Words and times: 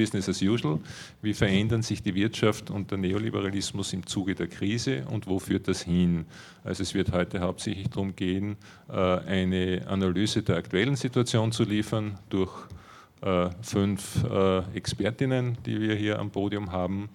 Business 0.00 0.30
as 0.30 0.40
usual. 0.40 0.78
Wie 1.20 1.34
verändern 1.34 1.82
sich 1.82 2.02
die 2.02 2.14
Wirtschaft 2.14 2.70
und 2.70 2.90
der 2.90 2.96
Neoliberalismus 2.96 3.92
im 3.92 4.06
Zuge 4.06 4.34
der 4.34 4.46
Krise 4.46 5.04
und 5.10 5.26
wo 5.26 5.38
führt 5.38 5.68
das 5.68 5.82
hin? 5.82 6.24
Also 6.64 6.82
es 6.82 6.94
wird 6.94 7.12
heute 7.12 7.40
hauptsächlich 7.40 7.90
darum 7.90 8.16
gehen, 8.16 8.56
äh, 8.88 8.94
eine 8.94 9.82
Analyse 9.86 10.42
der 10.42 10.56
aktuellen 10.56 10.96
Situation 10.96 11.52
zu 11.52 11.64
liefern 11.64 12.18
durch 12.30 12.50
äh, 13.20 13.50
fünf 13.60 14.24
äh, 14.24 14.60
Expertinnen, 14.74 15.58
die 15.66 15.78
wir 15.78 15.94
hier 15.96 16.18
am 16.18 16.30
Podium 16.30 16.72
haben 16.72 17.10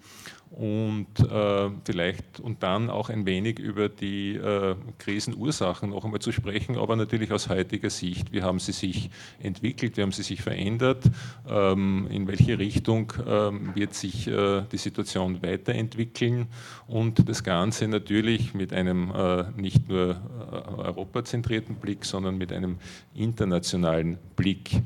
und 0.50 1.06
äh, 1.18 1.70
vielleicht 1.84 2.40
und 2.40 2.62
dann 2.62 2.88
auch 2.88 3.10
ein 3.10 3.26
wenig 3.26 3.58
über 3.58 3.88
die 3.88 4.36
äh, 4.36 4.74
Krisenursachen 4.98 5.90
noch 5.90 6.04
einmal 6.04 6.20
zu 6.20 6.32
sprechen, 6.32 6.76
aber 6.76 6.96
natürlich 6.96 7.32
aus 7.32 7.48
heutiger 7.48 7.90
Sicht. 7.90 8.32
Wie 8.32 8.42
haben 8.42 8.58
sie 8.58 8.72
sich 8.72 9.10
entwickelt, 9.40 9.96
wie 9.96 10.02
haben 10.02 10.12
sie 10.12 10.22
sich 10.22 10.42
verändert, 10.42 11.04
ähm, 11.48 12.06
in 12.10 12.26
welche 12.28 12.58
Richtung 12.58 13.12
ähm, 13.26 13.74
wird 13.74 13.94
sich 13.94 14.28
äh, 14.28 14.62
die 14.70 14.78
Situation 14.78 15.42
weiterentwickeln 15.42 16.46
und 16.86 17.28
das 17.28 17.42
Ganze 17.42 17.88
natürlich 17.88 18.54
mit 18.54 18.72
einem 18.72 19.10
äh, 19.10 19.44
nicht 19.56 19.88
nur 19.88 20.10
äh, 20.10 20.80
europazentrierten 20.80 21.76
Blick, 21.76 22.04
sondern 22.04 22.38
mit 22.38 22.52
einem 22.52 22.78
internationalen 23.14 24.18
Blick. 24.36 24.80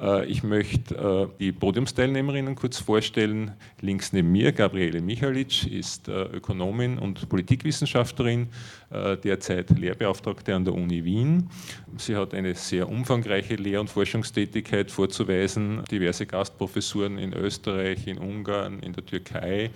Äh, 0.00 0.26
ich 0.26 0.42
möchte 0.42 1.30
die 1.38 1.52
Podiumsteilnehmerinnen 1.52 2.54
kurz 2.54 2.78
vorstellen. 2.78 3.52
Links 3.80 4.12
neben 4.12 4.32
mir 4.32 4.52
Gabriele 4.52 4.95
Michalic 5.00 5.66
ist 5.70 6.08
äh, 6.08 6.22
Ökonomin 6.24 6.98
und 6.98 7.28
Politikwissenschaftlerin, 7.28 8.48
derzeit 8.88 9.76
Lehrbeauftragte 9.76 10.54
an 10.54 10.64
der 10.64 10.72
Uni 10.72 11.04
Wien. 11.04 11.50
Sie 11.96 12.14
hat 12.14 12.34
eine 12.34 12.54
sehr 12.54 12.88
umfangreiche 12.88 13.56
Lehr- 13.56 13.80
und 13.80 13.90
Forschungstätigkeit 13.90 14.92
vorzuweisen, 14.92 15.82
diverse 15.90 16.24
Gastprofessuren 16.24 17.18
in 17.18 17.32
Österreich, 17.32 18.06
in 18.06 18.18
Ungarn, 18.18 18.78
in 18.78 18.92
der 18.92 19.04
Türkei. 19.04 19.70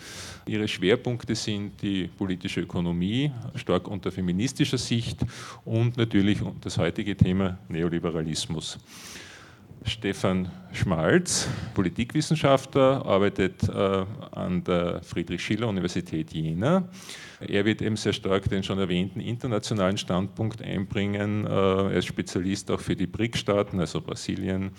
Ihre 0.46 0.68
Schwerpunkte 0.68 1.34
sind 1.34 1.82
die 1.82 2.06
politische 2.06 2.60
Ökonomie, 2.60 3.32
stark 3.56 3.88
unter 3.88 4.12
feministischer 4.12 4.78
Sicht 4.78 5.18
und 5.64 5.96
natürlich 5.96 6.38
das 6.60 6.78
heutige 6.78 7.16
Thema 7.16 7.58
Neoliberalismus. 7.68 8.78
Stefan 9.84 10.50
Schmalz, 10.72 11.48
Politikwissenschaftler, 11.74 13.04
arbeitet 13.04 13.68
äh, 13.68 14.04
an 14.32 14.62
der 14.64 15.02
Friedrich-Schiller-Universität 15.02 16.32
Jena. 16.32 16.88
Er 17.40 17.64
wird 17.64 17.82
eben 17.82 17.96
sehr 17.96 18.12
stark 18.12 18.48
den 18.48 18.62
schon 18.62 18.78
erwähnten 18.78 19.20
internationalen 19.20 19.96
Standpunkt 19.96 20.62
einbringen. 20.62 21.46
Äh, 21.46 21.50
er 21.50 21.92
ist 21.92 22.06
Spezialist 22.06 22.70
auch 22.70 22.80
für 22.80 22.94
die 22.94 23.06
BRIC-Staaten, 23.06 23.80
also 23.80 24.00
Brasilien, 24.00 24.72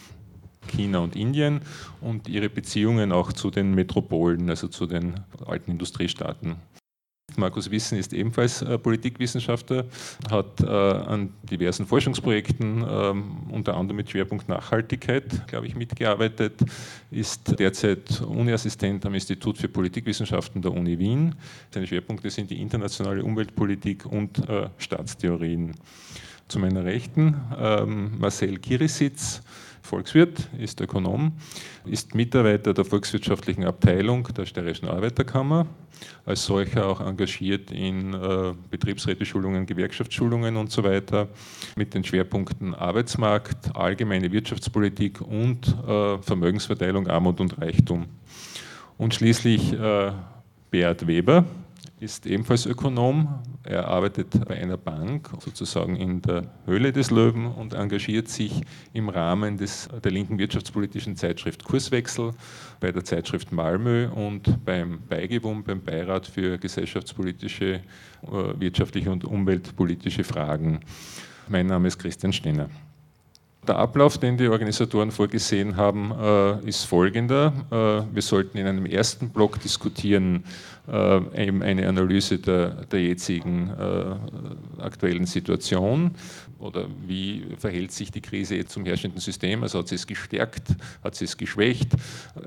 China 0.68 1.00
und 1.00 1.16
Indien 1.16 1.62
und 2.02 2.30
ihre 2.30 2.50
Beziehungen 2.50 3.12
auch 3.12 3.34
zu 3.34 3.50
den 3.50 3.74
Metropolen, 3.74 4.50
also 4.50 4.68
zu 4.68 4.86
den 4.86 5.16
alten 5.46 5.72
Industriestaaten. 5.72 6.58
Markus 7.38 7.72
Wissen 7.72 7.98
ist 7.98 8.14
ebenfalls 8.14 8.62
äh, 8.62 8.78
Politikwissenschaftler, 8.78 9.86
hat 10.30 10.62
äh, 10.62 10.66
an 10.66 11.34
diversen 11.44 11.86
Forschungsprojekten, 11.86 12.86
ähm, 12.88 13.24
unter 13.50 13.76
anderem 13.76 13.98
mit 13.98 14.10
Schwerpunkt 14.10 14.50
Nachhaltigkeit, 14.50 15.48
glaube 15.48 15.68
ich, 15.68 15.76
mitgearbeitet, 15.76 16.60
ist 17.10 17.60
derzeit 17.60 18.22
Uniassistent 18.22 19.06
am 19.06 19.14
Institut 19.14 19.58
für 19.58 19.68
Politikwissenschaften 19.68 20.62
der 20.62 20.72
Uni 20.72 20.98
Wien. 21.00 21.36
Seine 21.74 21.88
Schwerpunkte 21.88 22.30
sind 22.30 22.50
die 22.50 22.62
internationale 22.62 23.24
Umweltpolitik 23.24 24.06
und 24.06 24.48
äh, 24.50 24.70
Staatstheorien. 24.78 25.76
Zu 26.48 26.60
meiner 26.60 26.84
Rechten 26.84 27.36
ähm, 27.58 28.20
Marcel 28.20 28.58
Kirisitz, 28.58 29.42
Volkswirt, 29.82 30.50
ist 30.58 30.80
Ökonom, 30.82 31.34
ist 31.86 32.16
Mitarbeiter 32.16 32.74
der 32.74 32.86
volkswirtschaftlichen 32.86 33.66
Abteilung 33.66 34.28
der 34.36 34.46
Steirischen 34.46 34.88
Arbeiterkammer, 34.88 35.68
als 36.26 36.46
solcher 36.46 36.88
auch 36.88 37.02
engagiert 37.02 37.72
in 37.72 38.14
äh, 38.14 38.54
Betriebsräteschulungen, 38.70 39.66
Gewerkschaftsschulungen 39.66 40.58
und 40.58 40.72
so 40.72 40.84
weiter, 40.84 41.28
mit 41.76 41.94
den 41.94 42.04
Schwerpunkten 42.04 42.74
Arbeitsmarkt, 42.76 43.76
allgemeine 43.76 44.32
Wirtschaftspolitik 44.32 45.22
und 45.22 45.68
äh, 45.88 46.18
Vermögensverteilung, 46.20 47.08
Armut 47.08 47.40
und 47.40 47.60
Reichtum. 47.60 48.06
Und 48.98 49.14
schließlich 49.14 49.74
äh, 49.74 50.12
Beat 50.70 51.08
Weber, 51.08 51.46
ist 52.02 52.26
ebenfalls 52.26 52.66
Ökonom. 52.66 53.44
Er 53.64 53.88
arbeitet 53.88 54.44
bei 54.48 54.60
einer 54.60 54.78
Bank, 54.78 55.30
sozusagen 55.40 55.96
in 55.96 56.22
der 56.24 56.52
Höhle 56.66 56.92
des 56.92 57.12
Löwen 57.12 57.46
und 57.46 57.76
engagiert 57.76 58.28
sich 58.28 58.62
im 58.92 59.08
Rahmen 59.08 59.58
des, 59.58 59.88
der 60.04 60.12
linken 60.12 60.40
wirtschaftspolitischen 60.40 61.16
Zeitschrift 61.16 61.64
Kurswechsel, 61.64 62.32
bei 62.80 62.92
der 62.92 63.04
Zeitschrift 63.04 63.52
Malmö 63.52 64.10
und 64.10 64.66
beim 64.66 65.00
Beigewum, 65.08 65.64
beim 65.64 65.84
Beirat 65.84 66.26
für 66.26 66.58
gesellschaftspolitische, 66.58 67.74
äh, 67.76 67.80
wirtschaftliche 68.60 69.12
und 69.12 69.24
umweltpolitische 69.24 70.24
Fragen. 70.24 70.80
Mein 71.50 71.68
Name 71.68 71.88
ist 71.88 72.00
Christian 72.00 72.34
Stenner. 72.34 72.70
Der 73.68 73.78
Ablauf, 73.78 74.18
den 74.18 74.38
die 74.38 74.48
Organisatoren 74.48 75.12
vorgesehen 75.12 75.76
haben, 75.76 76.12
äh, 76.20 76.68
ist 76.68 76.86
folgender. 76.86 77.54
Äh, 77.70 78.16
wir 78.16 78.22
sollten 78.24 78.58
in 78.58 78.66
einem 78.66 78.88
ersten 78.88 79.30
Block 79.30 79.62
diskutieren, 79.62 80.46
äh, 80.92 81.46
eben 81.46 81.62
eine 81.62 81.88
Analyse 81.88 82.40
der, 82.40 82.86
der 82.86 83.04
jetzigen 83.04 83.70
aktuellen 84.80 85.28
Situation 85.28 86.12
oder 86.58 86.88
wie 87.06 87.46
verhält 87.58 87.92
sich 87.92 88.12
die 88.12 88.22
Krise 88.22 88.66
zum 88.66 88.86
herrschenden 88.86 89.20
System, 89.20 89.62
also 89.62 89.80
hat 89.80 89.88
sie 89.88 89.96
es 89.96 90.08
gestärkt, 90.08 90.70
hat 91.04 91.16
sie 91.16 91.26
es 91.26 91.38
geschwächt. 91.38 91.90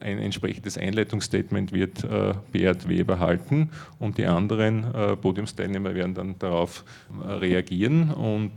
Ein 0.00 0.18
entsprechendes 0.18 0.76
Einleitungsstatement 0.76 1.72
wird 1.72 2.06
Beat 2.52 2.88
Weber 2.88 3.18
halten 3.18 3.70
und 3.98 4.18
die 4.18 4.26
anderen 4.26 4.84
Podiumsteilnehmer 5.20 5.94
werden 5.94 6.14
dann 6.14 6.38
darauf 6.38 6.84
reagieren 7.26 8.10
und 8.12 8.52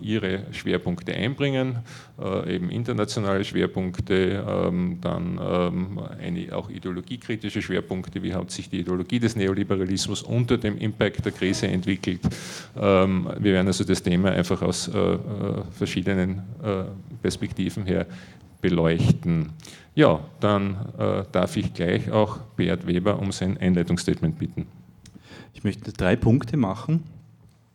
ihre 0.00 0.46
Schwerpunkte 0.52 1.14
einbringen 1.14 1.81
äh, 2.20 2.54
eben 2.56 2.70
internationale 2.70 3.44
Schwerpunkte, 3.44 4.44
ähm, 4.46 4.98
dann 5.00 5.40
ähm, 5.42 6.00
eine, 6.20 6.56
auch 6.56 6.70
ideologiekritische 6.70 7.62
Schwerpunkte, 7.62 8.22
wie 8.22 8.34
hat 8.34 8.50
sich 8.50 8.68
die 8.68 8.80
Ideologie 8.80 9.18
des 9.18 9.36
Neoliberalismus 9.36 10.22
unter 10.22 10.58
dem 10.58 10.78
Impact 10.78 11.24
der 11.24 11.32
Krise 11.32 11.68
entwickelt. 11.68 12.20
Ähm, 12.76 13.28
wir 13.38 13.52
werden 13.52 13.66
also 13.66 13.84
das 13.84 14.02
Thema 14.02 14.30
einfach 14.30 14.62
aus 14.62 14.88
äh, 14.88 14.98
äh, 14.98 15.18
verschiedenen 15.72 16.42
Perspektiven 17.20 17.86
her 17.86 18.06
beleuchten. 18.60 19.50
Ja, 19.94 20.20
dann 20.40 20.76
darf 21.32 21.56
ich 21.56 21.72
gleich 21.74 22.10
auch 22.10 22.38
Beat 22.56 22.86
Weber 22.86 23.18
um 23.18 23.32
sein 23.32 23.58
Einleitungsstatement 23.58 24.38
bitten. 24.38 24.66
Ich 25.54 25.64
möchte 25.64 25.92
drei 25.92 26.16
Punkte 26.16 26.56
machen. 26.56 27.02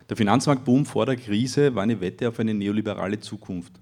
Der 0.09 0.16
Finanzmarktboom 0.16 0.85
vor 0.85 1.06
der 1.06 1.18
Krise 1.18 1.75
war 1.75 1.84
eine 1.84 2.00
Wette 2.00 2.29
auf 2.29 2.39
eine 2.39 2.53
neoliberale 2.53 3.19
Zukunft. 3.19 3.74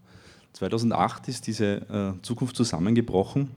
2008 0.56 1.28
ist 1.28 1.48
diese 1.48 2.16
äh, 2.18 2.22
Zukunft 2.22 2.56
zusammengebrochen. 2.56 3.52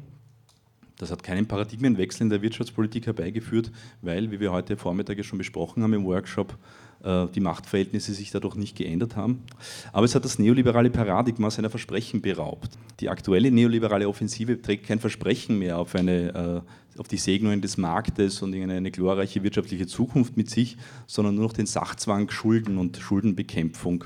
Das 0.97 1.13
hat 1.13 1.23
keinen 1.23 1.47
Paradigmenwechsel 1.47 2.23
in 2.23 2.31
der 2.31 2.43
Wirtschaftspolitik 2.43 3.07
herbeigeführt, 3.07 3.71
weil, 4.03 4.33
wie 4.33 4.41
wir 4.41 4.51
heute 4.51 4.77
Vormittag 4.77 5.25
schon 5.25 5.39
besprochen 5.39 5.85
haben 5.85 5.93
im 5.93 6.05
Workshop, 6.05 6.59
äh, 7.05 7.27
die 7.29 7.39
Machtverhältnisse 7.39 8.13
sich 8.15 8.33
dadurch 8.33 8.57
nicht 8.57 8.77
geändert 8.77 9.15
haben. 9.15 9.45
Aber 9.93 10.07
es 10.07 10.17
hat 10.17 10.25
das 10.25 10.41
neoliberale 10.41 10.91
Paradigma 10.91 11.53
seiner 11.53 11.71
Versprechen 11.71 12.21
beraubt. 12.21 12.77
Die 12.99 13.09
aktuelle 13.09 13.53
neoliberale 13.53 14.09
Offensive 14.09 14.61
trägt 14.61 14.89
kein 14.89 14.99
Versprechen 14.99 15.57
mehr 15.61 15.79
auf, 15.79 15.95
eine, 15.95 16.65
äh, 16.97 16.99
auf 16.99 17.07
die 17.07 17.17
Segnungen 17.17 17.61
des 17.61 17.77
Marktes 17.77 18.43
und 18.43 18.53
eine, 18.57 18.75
eine 18.75 18.91
glorreiche 18.91 19.45
wirtschaftliche 19.45 19.87
Zukunft 19.87 20.37
mit 20.37 20.51
sich, 20.51 20.77
sondern 21.07 21.37
nur 21.37 21.45
noch 21.45 21.53
den 21.53 21.67
Sachzwang 21.67 22.29
Schulden 22.29 22.77
und 22.77 22.97
Schuldenbekämpfung 22.97 24.05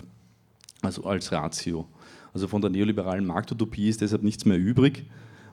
also 0.83 1.05
als 1.05 1.33
Ratio. 1.33 1.87
Also 2.33 2.49
von 2.49 2.61
der 2.61 2.71
neoliberalen 2.71 3.27
Marktutopie 3.27 3.89
ist 3.89 4.01
deshalb 4.01 4.23
nichts 4.23 4.45
mehr 4.45 4.59
übrig. 4.59 5.07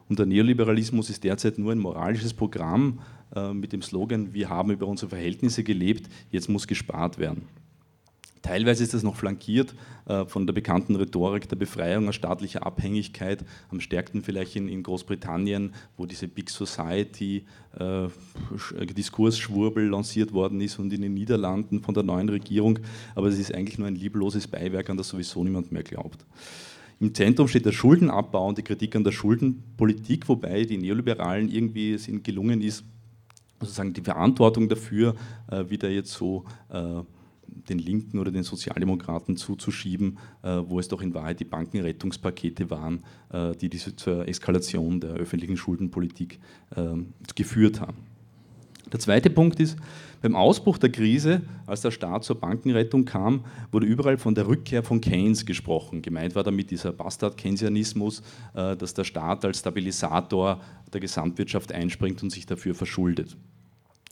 Und 0.07 0.17
der 0.17 0.25
Neoliberalismus 0.25 1.09
ist 1.09 1.23
derzeit 1.23 1.57
nur 1.59 1.71
ein 1.71 1.79
moralisches 1.79 2.33
Programm 2.33 2.99
äh, 3.35 3.53
mit 3.53 3.73
dem 3.73 3.81
Slogan, 3.81 4.33
wir 4.33 4.49
haben 4.49 4.71
über 4.71 4.87
unsere 4.87 5.09
Verhältnisse 5.09 5.63
gelebt, 5.63 6.09
jetzt 6.31 6.49
muss 6.49 6.67
gespart 6.67 7.19
werden. 7.19 7.43
Teilweise 8.41 8.83
ist 8.83 8.93
das 8.93 9.03
noch 9.03 9.17
flankiert 9.17 9.75
äh, 10.07 10.25
von 10.25 10.47
der 10.47 10.53
bekannten 10.53 10.95
Rhetorik 10.95 11.49
der 11.49 11.57
Befreiung 11.57 12.07
aus 12.07 12.15
staatlicher 12.15 12.65
Abhängigkeit, 12.65 13.43
am 13.69 13.81
stärksten 13.81 14.23
vielleicht 14.23 14.55
in, 14.55 14.81
Großbritannien, 14.81 15.73
wo 15.97 16.05
diese 16.05 16.27
Big 16.27 16.49
Society 16.49 17.45
äh, 17.77 18.07
lanciert 19.75 20.31
worden 20.31 20.61
ist 20.61 20.79
und 20.79 20.93
in 20.93 21.01
den 21.01 21.13
Niederlanden 21.13 21.81
von 21.81 21.93
der 21.93 22.03
neuen 22.03 22.29
Regierung. 22.29 22.79
Aber 23.13 23.27
es 23.27 23.37
ist 23.37 23.53
eigentlich 23.53 23.77
nur 23.77 23.87
ein 23.87 23.95
liebloses 23.95 24.47
Beiwerk, 24.47 24.89
an 24.89 24.97
das 24.97 25.09
sowieso 25.09 25.43
niemand 25.43 25.71
mehr 25.71 25.83
glaubt. 25.83 26.25
Im 26.99 27.13
Zentrum 27.13 27.47
steht 27.47 27.65
der 27.65 27.71
Schuldenabbau 27.71 28.49
und 28.49 28.57
die 28.57 28.63
Kritik 28.63 28.95
an 28.95 29.05
der 29.05 29.11
Schuldenpolitik, 29.11 30.27
wobei 30.27 30.65
die 30.65 30.77
Neoliberalen 30.77 31.49
irgendwie 31.49 31.93
es 31.93 32.07
ihnen 32.09 32.23
gelungen 32.23 32.61
ist, 32.61 32.83
sozusagen 33.59 33.93
die 33.93 34.01
Verantwortung 34.01 34.67
dafür 34.67 35.15
äh, 35.49 35.69
wieder 35.69 35.89
jetzt 35.89 36.11
so 36.11 36.43
äh, 36.69 37.01
den 37.47 37.79
Linken 37.79 38.19
oder 38.19 38.31
den 38.31 38.43
Sozialdemokraten 38.43 39.37
zuzuschieben, 39.37 40.17
äh, 40.43 40.61
wo 40.65 40.79
es 40.79 40.87
doch 40.87 41.01
in 41.01 41.13
Wahrheit 41.13 41.39
die 41.39 41.45
Bankenrettungspakete 41.45 42.69
waren, 42.69 43.03
äh, 43.31 43.55
die 43.55 43.69
diese 43.69 43.95
zur 43.95 44.27
Eskalation 44.27 44.99
der 44.99 45.11
öffentlichen 45.11 45.57
Schuldenpolitik 45.57 46.39
ähm, 46.75 47.13
geführt 47.35 47.79
haben. 47.79 47.97
Der 48.91 48.99
zweite 48.99 49.29
Punkt 49.29 49.59
ist, 49.59 49.77
beim 50.21 50.35
Ausbruch 50.35 50.77
der 50.77 50.91
Krise, 50.91 51.41
als 51.65 51.81
der 51.81 51.91
Staat 51.91 52.23
zur 52.23 52.39
Bankenrettung 52.39 53.05
kam, 53.05 53.45
wurde 53.71 53.87
überall 53.87 54.17
von 54.17 54.35
der 54.35 54.47
Rückkehr 54.47 54.83
von 54.83 54.99
Keynes 54.99 55.45
gesprochen. 55.45 56.01
Gemeint 56.01 56.35
war 56.35 56.43
damit 56.43 56.71
dieser 56.71 56.91
Bastard-Keynesianismus, 56.91 58.21
äh, 58.53 58.75
dass 58.75 58.93
der 58.93 59.05
Staat 59.05 59.45
als 59.45 59.59
Stabilisator 59.59 60.59
der 60.91 60.99
Gesamtwirtschaft 60.99 61.71
einspringt 61.71 62.21
und 62.21 62.31
sich 62.31 62.45
dafür 62.45 62.75
verschuldet. 62.75 63.37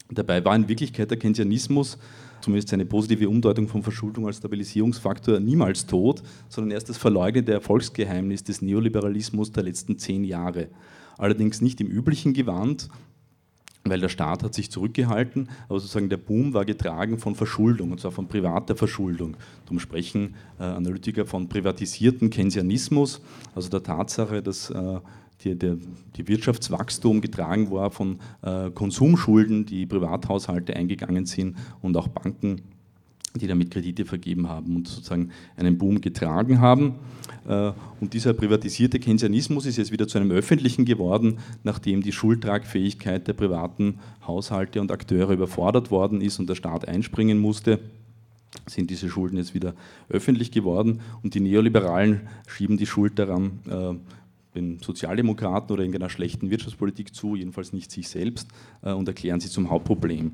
Dabei 0.09 0.43
war 0.45 0.55
in 0.55 0.69
Wirklichkeit 0.69 1.11
der 1.11 1.19
Keynesianismus, 1.19 1.97
zumindest 2.39 2.69
seine 2.69 2.85
positive 2.85 3.27
Umdeutung 3.27 3.67
von 3.67 3.83
Verschuldung 3.83 4.27
als 4.27 4.37
Stabilisierungsfaktor, 4.37 5.39
niemals 5.39 5.85
tot, 5.85 6.23
sondern 6.47 6.71
erst 6.71 6.87
das 6.87 6.97
verleugnete 6.97 7.51
Erfolgsgeheimnis 7.51 8.43
des 8.43 8.61
Neoliberalismus 8.61 9.51
der 9.51 9.63
letzten 9.63 9.97
zehn 9.97 10.23
Jahre. 10.23 10.69
Allerdings 11.17 11.61
nicht 11.61 11.81
im 11.81 11.87
üblichen 11.87 12.33
Gewand, 12.33 12.87
weil 13.89 13.99
der 13.99 14.09
Staat 14.09 14.43
hat 14.43 14.53
sich 14.53 14.71
zurückgehalten, 14.71 15.49
aber 15.69 15.79
sozusagen 15.79 16.09
der 16.09 16.17
Boom 16.17 16.53
war 16.53 16.65
getragen 16.65 17.17
von 17.17 17.35
Verschuldung, 17.35 17.91
und 17.91 17.99
zwar 17.99 18.11
von 18.11 18.27
privater 18.27 18.75
Verschuldung. 18.75 19.37
Darum 19.65 19.79
sprechen 19.79 20.35
äh, 20.59 20.63
Analytiker 20.63 21.25
von 21.25 21.49
privatisierten 21.49 22.29
Keynesianismus, 22.29 23.21
also 23.55 23.69
der 23.69 23.83
Tatsache, 23.83 24.41
dass 24.41 24.69
äh, 24.69 24.99
die, 25.43 25.55
der, 25.55 25.77
die 26.15 26.27
Wirtschaftswachstum 26.27 27.21
getragen 27.21 27.69
war 27.71 27.91
von 27.91 28.19
äh, 28.41 28.71
Konsumschulden, 28.71 29.65
die 29.65 29.85
Privathaushalte 29.85 30.75
eingegangen 30.75 31.25
sind 31.25 31.57
und 31.81 31.95
auch 31.95 32.07
Banken, 32.07 32.61
die 33.35 33.47
damit 33.47 33.71
Kredite 33.71 34.05
vergeben 34.05 34.49
haben 34.49 34.75
und 34.75 34.87
sozusagen 34.87 35.31
einen 35.55 35.77
Boom 35.77 36.01
getragen 36.01 36.59
haben. 36.59 36.95
Äh, 37.47 37.71
und 37.99 38.13
dieser 38.13 38.33
privatisierte 38.33 38.99
Keynesianismus 38.99 39.65
ist 39.65 39.77
jetzt 39.77 39.91
wieder 39.91 40.07
zu 40.07 40.17
einem 40.17 40.31
öffentlichen 40.31 40.85
geworden, 40.85 41.37
nachdem 41.63 42.01
die 42.01 42.11
Schuldtragfähigkeit 42.11 43.27
der 43.27 43.33
privaten 43.33 43.99
Haushalte 44.25 44.81
und 44.81 44.91
Akteure 44.91 45.31
überfordert 45.31 45.91
worden 45.91 46.21
ist 46.21 46.39
und 46.39 46.49
der 46.49 46.55
Staat 46.55 46.87
einspringen 46.87 47.39
musste 47.39 47.79
sind 48.65 48.89
diese 48.89 49.09
Schulden 49.09 49.37
jetzt 49.37 49.53
wieder 49.53 49.73
öffentlich 50.09 50.51
geworden 50.51 51.01
und 51.23 51.33
die 51.33 51.39
Neoliberalen 51.39 52.21
schieben 52.47 52.77
die 52.77 52.85
Schuld 52.85 53.19
daran 53.19 53.59
äh, 53.69 53.93
den 54.55 54.79
Sozialdemokraten 54.79 55.71
oder 55.71 55.83
irgendeiner 55.83 56.09
schlechten 56.09 56.49
Wirtschaftspolitik 56.49 57.13
zu, 57.13 57.35
jedenfalls 57.35 57.73
nicht 57.73 57.91
sich 57.91 58.09
selbst, 58.09 58.47
äh, 58.81 58.91
und 58.91 59.07
erklären 59.07 59.39
sie 59.39 59.49
zum 59.49 59.69
Hauptproblem. 59.69 60.31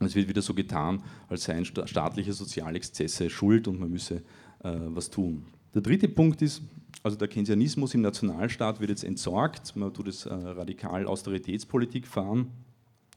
Es 0.00 0.14
wird 0.14 0.28
wieder 0.28 0.42
so 0.42 0.54
getan, 0.54 1.02
als 1.28 1.44
seien 1.44 1.64
staatliche 1.64 2.32
Sozialexzesse 2.32 3.30
schuld 3.30 3.68
und 3.68 3.80
man 3.80 3.90
müsse 3.90 4.16
äh, 4.62 4.72
was 4.88 5.10
tun. 5.10 5.44
Der 5.74 5.82
dritte 5.82 6.08
Punkt 6.08 6.40
ist, 6.42 6.62
also 7.02 7.16
der 7.16 7.28
Keynesianismus 7.28 7.94
im 7.94 8.00
Nationalstaat 8.00 8.80
wird 8.80 8.90
jetzt 8.90 9.04
entsorgt, 9.04 9.74
man 9.76 9.92
tut 9.92 10.08
es 10.08 10.26
äh, 10.26 10.32
radikal 10.32 11.06
Austeritätspolitik 11.06 12.06
fahren. 12.06 12.50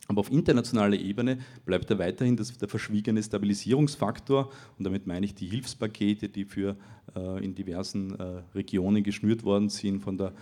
Aber 0.08 0.22
auf 0.22 0.32
internationaler 0.32 0.98
Ebene 0.98 1.40
bleibt 1.66 1.90
er 1.90 2.00
weiterhin 2.00 2.38
das, 2.38 2.58
der 2.58 2.70
verschwiegene 2.70 3.22
Stabilisierungsfaktor 3.22 4.50
und 4.78 4.84
damit 4.86 5.06
meine 5.06 5.26
ich 5.26 5.36
die 5.36 5.48
Hilfspakete, 5.48 6.30
die 6.30 6.46
für 6.46 6.78
äh, 7.16 7.44
in 7.44 7.54
diversen 7.54 8.18
äh, 8.18 8.42
Regionen 8.56 9.04
geschnürt 9.04 9.44
worden 9.44 9.70
sind, 9.70 10.00
von 10.00 10.18
der 10.18 10.34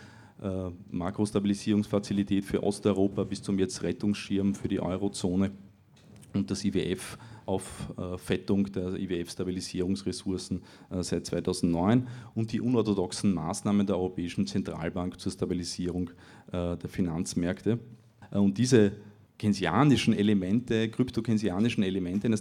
äh, 0.42 0.70
Makrostabilisierungsfazilität 0.92 2.46
für 2.46 2.62
Osteuropa 2.62 3.24
bis 3.24 3.42
zum 3.42 3.58
jetzt 3.58 3.82
Rettungsschirm 3.82 4.54
für 4.54 4.68
die 4.68 4.80
Eurozone 4.80 5.52
und 6.36 6.52
das 6.52 6.64
IWF 6.64 7.18
auf 7.46 7.94
äh, 7.98 8.18
Fettung 8.18 8.72
der 8.72 8.96
IWF-Stabilisierungsressourcen 8.96 10.62
äh, 10.90 11.04
seit 11.04 11.26
2009 11.26 12.08
und 12.34 12.52
die 12.52 12.62
unorthodoxen 12.62 13.34
Maßnahmen 13.34 13.86
der 13.86 13.98
Europäischen 13.98 14.48
Zentralbank 14.48 15.20
zur 15.20 15.32
Stabilisierung 15.32 16.10
äh, 16.48 16.78
der 16.78 16.90
Finanzmärkte. 16.90 17.80
Und 18.32 18.58
diese 18.58 18.94
keynesianischen 19.38 20.14
Elemente, 20.14 20.90
kryptokeynesianischen 20.90 21.84
Elemente 21.84 22.28
einer 22.28 22.38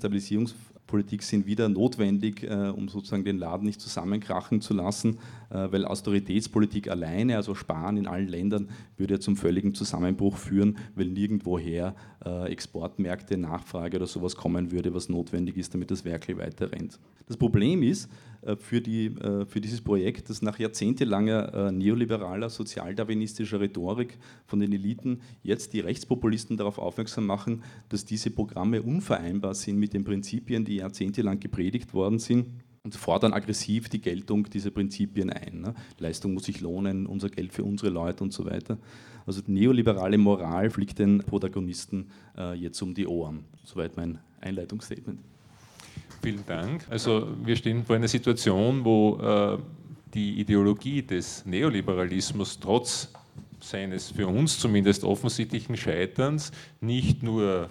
Stabilisierungspolitik 0.84 1.22
sind 1.22 1.46
wieder 1.46 1.68
notwendig, 1.68 2.42
äh, 2.42 2.68
um 2.68 2.88
sozusagen 2.88 3.24
den 3.24 3.38
Laden 3.38 3.66
nicht 3.66 3.80
zusammenkrachen 3.80 4.60
zu 4.60 4.74
lassen, 4.74 5.18
äh, 5.50 5.68
weil 5.70 5.84
Austeritätspolitik 5.84 6.88
alleine, 6.88 7.36
also 7.36 7.54
Sparen 7.54 7.96
in 7.96 8.06
allen 8.06 8.28
Ländern, 8.28 8.68
würde 8.96 9.14
ja 9.14 9.20
zum 9.20 9.36
völligen 9.36 9.74
Zusammenbruch 9.74 10.36
führen, 10.36 10.78
weil 10.94 11.06
nirgendwoher 11.06 11.94
äh, 12.24 12.50
Exportmärkte, 12.52 13.36
Nachfrage 13.36 13.96
oder 13.96 14.06
sowas 14.06 14.36
kommen 14.36 14.70
würde, 14.70 14.94
was 14.94 15.08
notwendig 15.08 15.56
ist, 15.56 15.74
damit 15.74 15.90
das 15.90 16.04
Werkel 16.04 16.36
weiter 16.38 16.70
rennt. 16.70 16.98
Das 17.26 17.36
Problem 17.36 17.82
ist 17.82 18.10
für, 18.58 18.80
die, 18.80 19.14
für 19.46 19.60
dieses 19.60 19.80
Projekt, 19.80 20.30
dass 20.30 20.42
nach 20.42 20.58
jahrzehntelanger 20.58 21.72
neoliberaler, 21.72 22.50
sozialdarwinistischer 22.50 23.60
Rhetorik 23.60 24.18
von 24.46 24.60
den 24.60 24.72
Eliten 24.72 25.20
jetzt 25.42 25.72
die 25.72 25.80
Rechtspopulisten 25.80 26.56
darauf 26.56 26.78
aufmerksam 26.78 27.26
machen, 27.26 27.62
dass 27.88 28.04
diese 28.04 28.30
Programme 28.30 28.82
unvereinbar 28.82 29.54
sind 29.54 29.78
mit 29.78 29.92
den 29.94 30.04
Prinzipien, 30.04 30.64
die 30.64 30.76
jahrzehntelang 30.76 31.40
gepredigt 31.40 31.94
worden 31.94 32.18
sind 32.18 32.46
und 32.84 32.94
fordern 32.94 33.32
aggressiv 33.32 33.88
die 33.88 34.00
Geltung 34.00 34.44
dieser 34.50 34.70
Prinzipien 34.70 35.30
ein. 35.30 35.62
Ne? 35.62 35.74
Leistung 35.98 36.34
muss 36.34 36.44
sich 36.44 36.60
lohnen, 36.60 37.06
unser 37.06 37.30
Geld 37.30 37.52
für 37.52 37.64
unsere 37.64 37.90
Leute 37.90 38.22
und 38.22 38.32
so 38.32 38.44
weiter. 38.44 38.78
Also 39.26 39.40
neoliberale 39.46 40.18
Moral 40.18 40.68
fliegt 40.68 40.98
den 40.98 41.18
Protagonisten 41.18 42.10
äh, 42.36 42.54
jetzt 42.54 42.82
um 42.82 42.92
die 42.92 43.06
Ohren. 43.06 43.44
Soweit 43.64 43.96
mein 43.96 44.18
Einleitungsstatement. 44.40 45.18
Vielen 46.22 46.46
Dank. 46.46 46.86
Also 46.88 47.28
wir 47.44 47.56
stehen 47.56 47.84
vor 47.84 47.96
einer 47.96 48.08
Situation, 48.08 48.84
wo 48.84 49.18
äh, 49.18 49.58
die 50.14 50.40
Ideologie 50.40 51.02
des 51.02 51.44
Neoliberalismus 51.44 52.58
trotz 52.60 53.10
seines 53.60 54.10
für 54.10 54.26
uns 54.26 54.58
zumindest 54.58 55.04
offensichtlichen 55.04 55.76
Scheiterns 55.76 56.52
nicht 56.80 57.22
nur 57.22 57.68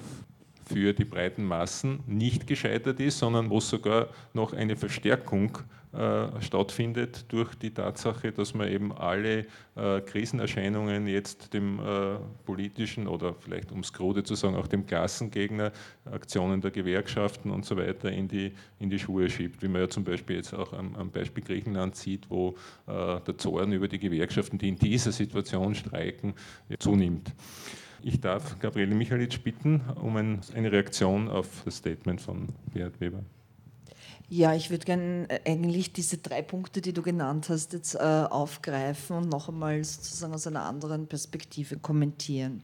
für 0.66 0.94
die 0.94 1.06
breiten 1.06 1.44
Massen 1.44 2.00
nicht 2.08 2.48
gescheitert 2.48 3.00
ist, 3.00 3.20
sondern 3.20 3.50
wo 3.50 3.60
sogar 3.60 4.08
noch 4.34 4.54
eine 4.54 4.76
Verstärkung 4.76 5.60
äh, 5.94 6.42
stattfindet 6.42 7.26
durch 7.32 7.54
die 7.54 7.72
Tatsache, 7.72 8.32
dass 8.32 8.56
man 8.56 8.68
eben 8.68 8.92
alle 8.92 9.46
äh, 9.76 10.02
Krisenerscheinungen 10.02 11.06
jetzt 11.06 11.54
dem 11.54 11.78
äh, 11.78 12.16
politischen 12.46 13.08
oder 13.08 13.36
vielleicht 13.36 13.70
ums 13.70 13.94
Grode 13.94 14.24
zu 14.24 14.34
sagen, 14.34 14.56
auch 14.56 14.66
dem 14.66 14.88
Klassengegner, 14.88 15.72
Aktionen 16.12 16.62
der 16.62 16.72
Gewerkschaften 16.72 17.52
und 17.52 17.64
so 17.64 17.78
weiter 17.78 18.12
in 18.12 18.28
die, 18.28 18.54
in 18.80 18.90
die 18.90 18.98
Schuhe 18.98 19.30
schiebt, 19.30 19.62
wie 19.62 19.68
man 19.68 19.82
ja 19.82 19.88
zum 19.88 20.04
Beispiel 20.04 20.38
jetzt 20.38 20.56
auch 20.56 20.74
am, 20.74 20.96
am 20.96 21.12
Beispiel 21.12 21.44
Griechenland 21.44 21.96
sieht, 21.96 22.28
wo 22.28 22.56
äh, 22.88 23.20
der 23.20 23.38
Zorn 23.38 23.72
über 23.72 23.88
die 23.88 24.00
Gewerkschaften, 24.00 24.58
die 24.58 24.70
in 24.70 24.80
dieser 24.80 25.12
Situation 25.12 25.76
streiken, 25.76 26.34
zunimmt. 26.80 27.32
Ich 28.06 28.20
darf 28.20 28.60
Gabriele 28.60 28.96
Michalitsch 28.96 29.40
bitten 29.40 29.80
um 29.96 30.18
ein, 30.18 30.42
eine 30.54 30.74
Reaktion 30.74 31.30
auf 31.30 31.48
das 31.64 31.78
Statement 31.78 32.20
von 32.20 32.50
Beat 32.74 33.00
Weber. 33.00 33.24
Ja, 34.36 34.56
ich 34.56 34.72
würde 34.72 34.84
gerne 34.84 35.30
äh, 35.30 35.52
eigentlich 35.52 35.94
diese 35.94 36.18
drei 36.18 36.42
Punkte, 36.42 36.82
die 36.82 36.92
du 36.92 37.04
genannt 37.04 37.50
hast, 37.50 37.72
jetzt 37.72 37.94
äh, 37.94 38.00
aufgreifen 38.00 39.16
und 39.16 39.30
noch 39.30 39.48
einmal 39.48 39.84
sozusagen 39.84 40.34
aus 40.34 40.48
einer 40.48 40.64
anderen 40.64 41.06
Perspektive 41.06 41.78
kommentieren. 41.78 42.64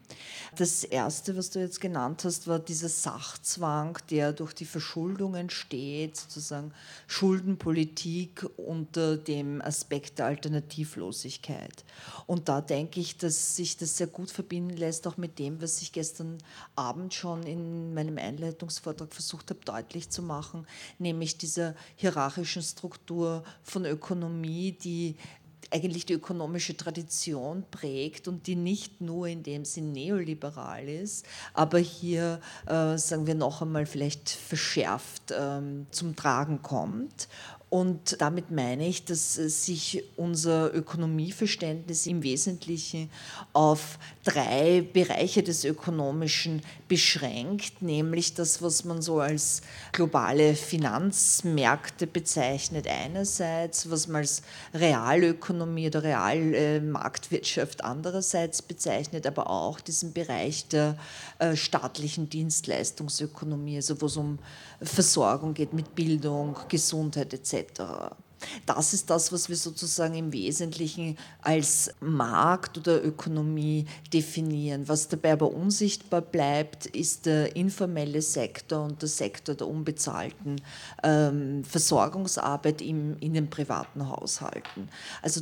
Das 0.56 0.84
erste, 0.84 1.38
was 1.38 1.52
du 1.52 1.60
jetzt 1.60 1.80
genannt 1.80 2.24
hast, 2.24 2.48
war 2.48 2.58
dieser 2.58 2.90
Sachzwang, 2.90 4.00
der 4.10 4.34
durch 4.34 4.54
die 4.54 4.66
Verschuldung 4.66 5.36
entsteht, 5.36 6.18
sozusagen 6.18 6.74
Schuldenpolitik 7.06 8.50
unter 8.58 9.16
dem 9.18 9.62
Aspekt 9.62 10.18
der 10.18 10.26
Alternativlosigkeit. 10.26 11.86
Und 12.26 12.50
da 12.50 12.62
denke 12.62 13.00
ich, 13.00 13.18
dass 13.18 13.56
sich 13.56 13.78
das 13.78 13.96
sehr 13.96 14.08
gut 14.08 14.32
verbinden 14.32 14.76
lässt, 14.76 15.06
auch 15.06 15.18
mit 15.18 15.38
dem, 15.38 15.62
was 15.62 15.84
ich 15.84 15.92
gestern 15.92 16.40
Abend 16.76 17.14
schon 17.14 17.44
in 17.44 17.94
meinem 17.94 18.18
Einleitungsvortrag 18.18 19.14
versucht 19.14 19.52
habe 19.52 19.60
deutlich 19.64 20.10
zu 20.10 20.24
machen, 20.24 20.66
nämlich 20.98 21.38
diese 21.38 21.59
dieser 21.60 21.76
hierarchischen 21.96 22.62
Struktur 22.62 23.44
von 23.64 23.86
Ökonomie, 23.86 24.72
die 24.72 25.16
eigentlich 25.72 26.06
die 26.06 26.14
ökonomische 26.14 26.76
Tradition 26.76 27.64
prägt 27.70 28.28
und 28.28 28.48
die 28.48 28.56
nicht 28.56 29.02
nur 29.02 29.28
in 29.28 29.44
dem 29.44 29.66
Sinn 29.66 29.92
neoliberal 29.92 30.88
ist, 30.88 31.26
aber 31.54 31.78
hier, 31.78 32.40
äh, 32.66 32.98
sagen 32.98 33.28
wir 33.28 33.36
noch 33.36 33.62
einmal, 33.62 33.86
vielleicht 33.86 34.30
verschärft 34.30 35.34
ähm, 35.38 35.86
zum 35.92 36.16
Tragen 36.16 36.62
kommt 36.64 37.28
Und 37.70 38.20
damit 38.20 38.50
meine 38.50 38.88
ich, 38.88 39.06
dass 39.06 39.36
sich 39.36 40.04
unser 40.16 40.74
Ökonomieverständnis 40.74 42.08
im 42.08 42.24
Wesentlichen 42.24 43.12
auf 43.54 44.00
drei 44.24 44.82
Bereiche 44.82 45.44
des 45.44 45.66
Ökonomischen 45.66 46.64
beschränkt, 46.88 47.84
nämlich 47.84 48.34
das, 48.34 48.64
was 48.64 48.86
man 48.86 49.04
so 49.04 49.20
als 49.20 49.62
globale 49.92 50.56
Finanzmärkte 50.56 52.08
bezeichnet 52.08 52.88
einerseits, 52.88 53.92
was 53.92 54.08
man 54.08 54.22
als 54.22 54.42
Realökonomie 54.74 55.88
oder 55.88 56.02
Realmarktwirtschaft 56.02 57.84
andererseits 57.84 58.64
bezeichnet, 58.64 59.28
aber 59.28 59.48
auch 59.48 59.80
diesen 59.80 60.14
Bereich 60.14 60.68
der 60.70 60.98
äh, 61.38 61.56
staatlichen 61.56 62.30
Dienstleistungsökonomie, 62.30 63.76
also 63.76 64.02
wo 64.02 64.08
es 64.08 64.18
um 64.18 64.40
Versorgung 64.82 65.54
geht 65.54 65.74
mit 65.74 65.96
Bildung, 65.96 66.56
Gesundheit 66.68 67.34
etc. 67.34 68.14
Das 68.66 68.94
ist 68.94 69.10
das, 69.10 69.32
was 69.32 69.50
wir 69.50 69.56
sozusagen 69.56 70.16
im 70.16 70.32
Wesentlichen 70.32 71.18
als 71.42 71.92
Markt 72.00 72.78
oder 72.78 73.04
Ökonomie 73.04 73.86
definieren. 74.14 74.88
Was 74.88 75.08
dabei 75.08 75.34
aber 75.34 75.52
unsichtbar 75.52 76.22
bleibt, 76.22 76.86
ist 76.86 77.26
der 77.26 77.56
informelle 77.56 78.22
Sektor 78.22 78.86
und 78.86 79.02
der 79.02 79.10
Sektor 79.10 79.56
der 79.56 79.68
unbezahlten 79.68 80.62
ähm, 81.04 81.64
Versorgungsarbeit 81.64 82.82
im, 82.82 83.18
in 83.20 83.34
den 83.34 83.50
privaten 83.50 84.08
Haushalten. 84.08 84.88
Also 85.22 85.42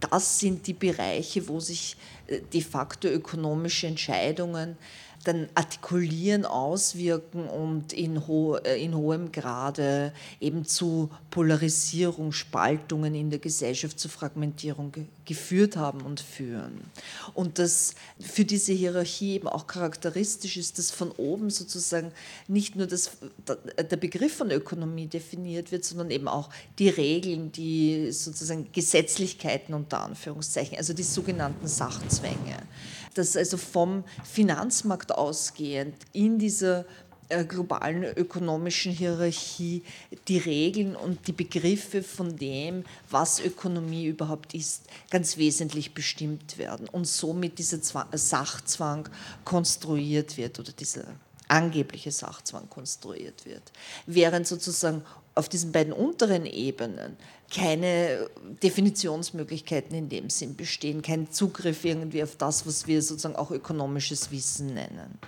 das 0.00 0.38
sind 0.38 0.66
die 0.66 0.74
Bereiche, 0.74 1.48
wo 1.48 1.60
sich 1.60 1.96
äh, 2.26 2.40
de 2.40 2.60
facto 2.60 3.08
ökonomische 3.08 3.86
Entscheidungen 3.86 4.76
dann 5.24 5.48
artikulieren, 5.54 6.44
auswirken 6.44 7.48
und 7.48 7.92
in, 7.92 8.26
ho 8.26 8.56
äh, 8.56 8.82
in 8.82 8.94
hohem 8.94 9.32
Grade 9.32 10.12
eben 10.40 10.64
zu 10.64 11.10
Polarisierung, 11.30 12.32
Spaltungen 12.32 13.14
in 13.14 13.30
der 13.30 13.38
Gesellschaft, 13.38 13.98
zu 13.98 14.08
Fragmentierung 14.08 14.92
ge 14.92 15.04
geführt 15.24 15.76
haben 15.76 16.00
und 16.00 16.20
führen. 16.20 16.80
Und 17.34 17.58
das 17.58 17.94
für 18.18 18.46
diese 18.46 18.72
Hierarchie 18.72 19.34
eben 19.34 19.46
auch 19.46 19.66
charakteristisch 19.66 20.56
ist, 20.56 20.78
dass 20.78 20.90
von 20.90 21.10
oben 21.10 21.50
sozusagen 21.50 22.12
nicht 22.46 22.76
nur 22.76 22.86
das, 22.86 23.10
der 23.76 23.96
Begriff 23.98 24.34
von 24.34 24.50
Ökonomie 24.50 25.06
definiert 25.06 25.70
wird, 25.70 25.84
sondern 25.84 26.10
eben 26.10 26.28
auch 26.28 26.48
die 26.78 26.88
Regeln, 26.88 27.52
die 27.52 28.10
sozusagen 28.10 28.72
Gesetzlichkeiten 28.72 29.74
unter 29.74 30.00
Anführungszeichen, 30.00 30.78
also 30.78 30.94
die 30.94 31.02
sogenannten 31.02 31.68
Sachzwänge 31.68 32.62
dass 33.14 33.36
also 33.36 33.56
vom 33.56 34.04
Finanzmarkt 34.24 35.12
ausgehend 35.12 35.94
in 36.12 36.38
dieser 36.38 36.84
äh, 37.30 37.44
globalen 37.44 38.04
ökonomischen 38.04 38.92
Hierarchie 38.92 39.82
die 40.28 40.38
Regeln 40.38 40.96
und 40.96 41.26
die 41.26 41.32
Begriffe 41.32 42.02
von 42.02 42.36
dem, 42.36 42.84
was 43.10 43.38
Ökonomie 43.40 44.06
überhaupt 44.06 44.54
ist, 44.54 44.84
ganz 45.10 45.36
wesentlich 45.36 45.92
bestimmt 45.92 46.56
werden 46.56 46.88
und 46.88 47.06
somit 47.06 47.58
dieser 47.58 47.80
Sachzwang 48.12 49.10
konstruiert 49.44 50.38
wird 50.38 50.58
oder 50.58 50.72
dieser 50.72 51.04
angebliche 51.48 52.12
Sachzwang 52.12 52.68
konstruiert 52.70 53.44
wird. 53.44 53.72
Während 54.06 54.46
sozusagen 54.46 55.02
auf 55.38 55.48
diesen 55.48 55.70
beiden 55.70 55.92
unteren 55.92 56.46
Ebenen 56.46 57.16
keine 57.54 58.28
Definitionsmöglichkeiten 58.62 59.96
in 59.96 60.08
dem 60.08 60.30
Sinn 60.30 60.56
bestehen, 60.56 61.00
kein 61.00 61.30
Zugriff 61.30 61.84
irgendwie 61.84 62.22
auf 62.22 62.36
das, 62.36 62.66
was 62.66 62.86
wir 62.86 63.00
sozusagen 63.00 63.36
auch 63.36 63.50
ökonomisches 63.50 64.30
Wissen 64.30 64.74
nennen. 64.74 65.18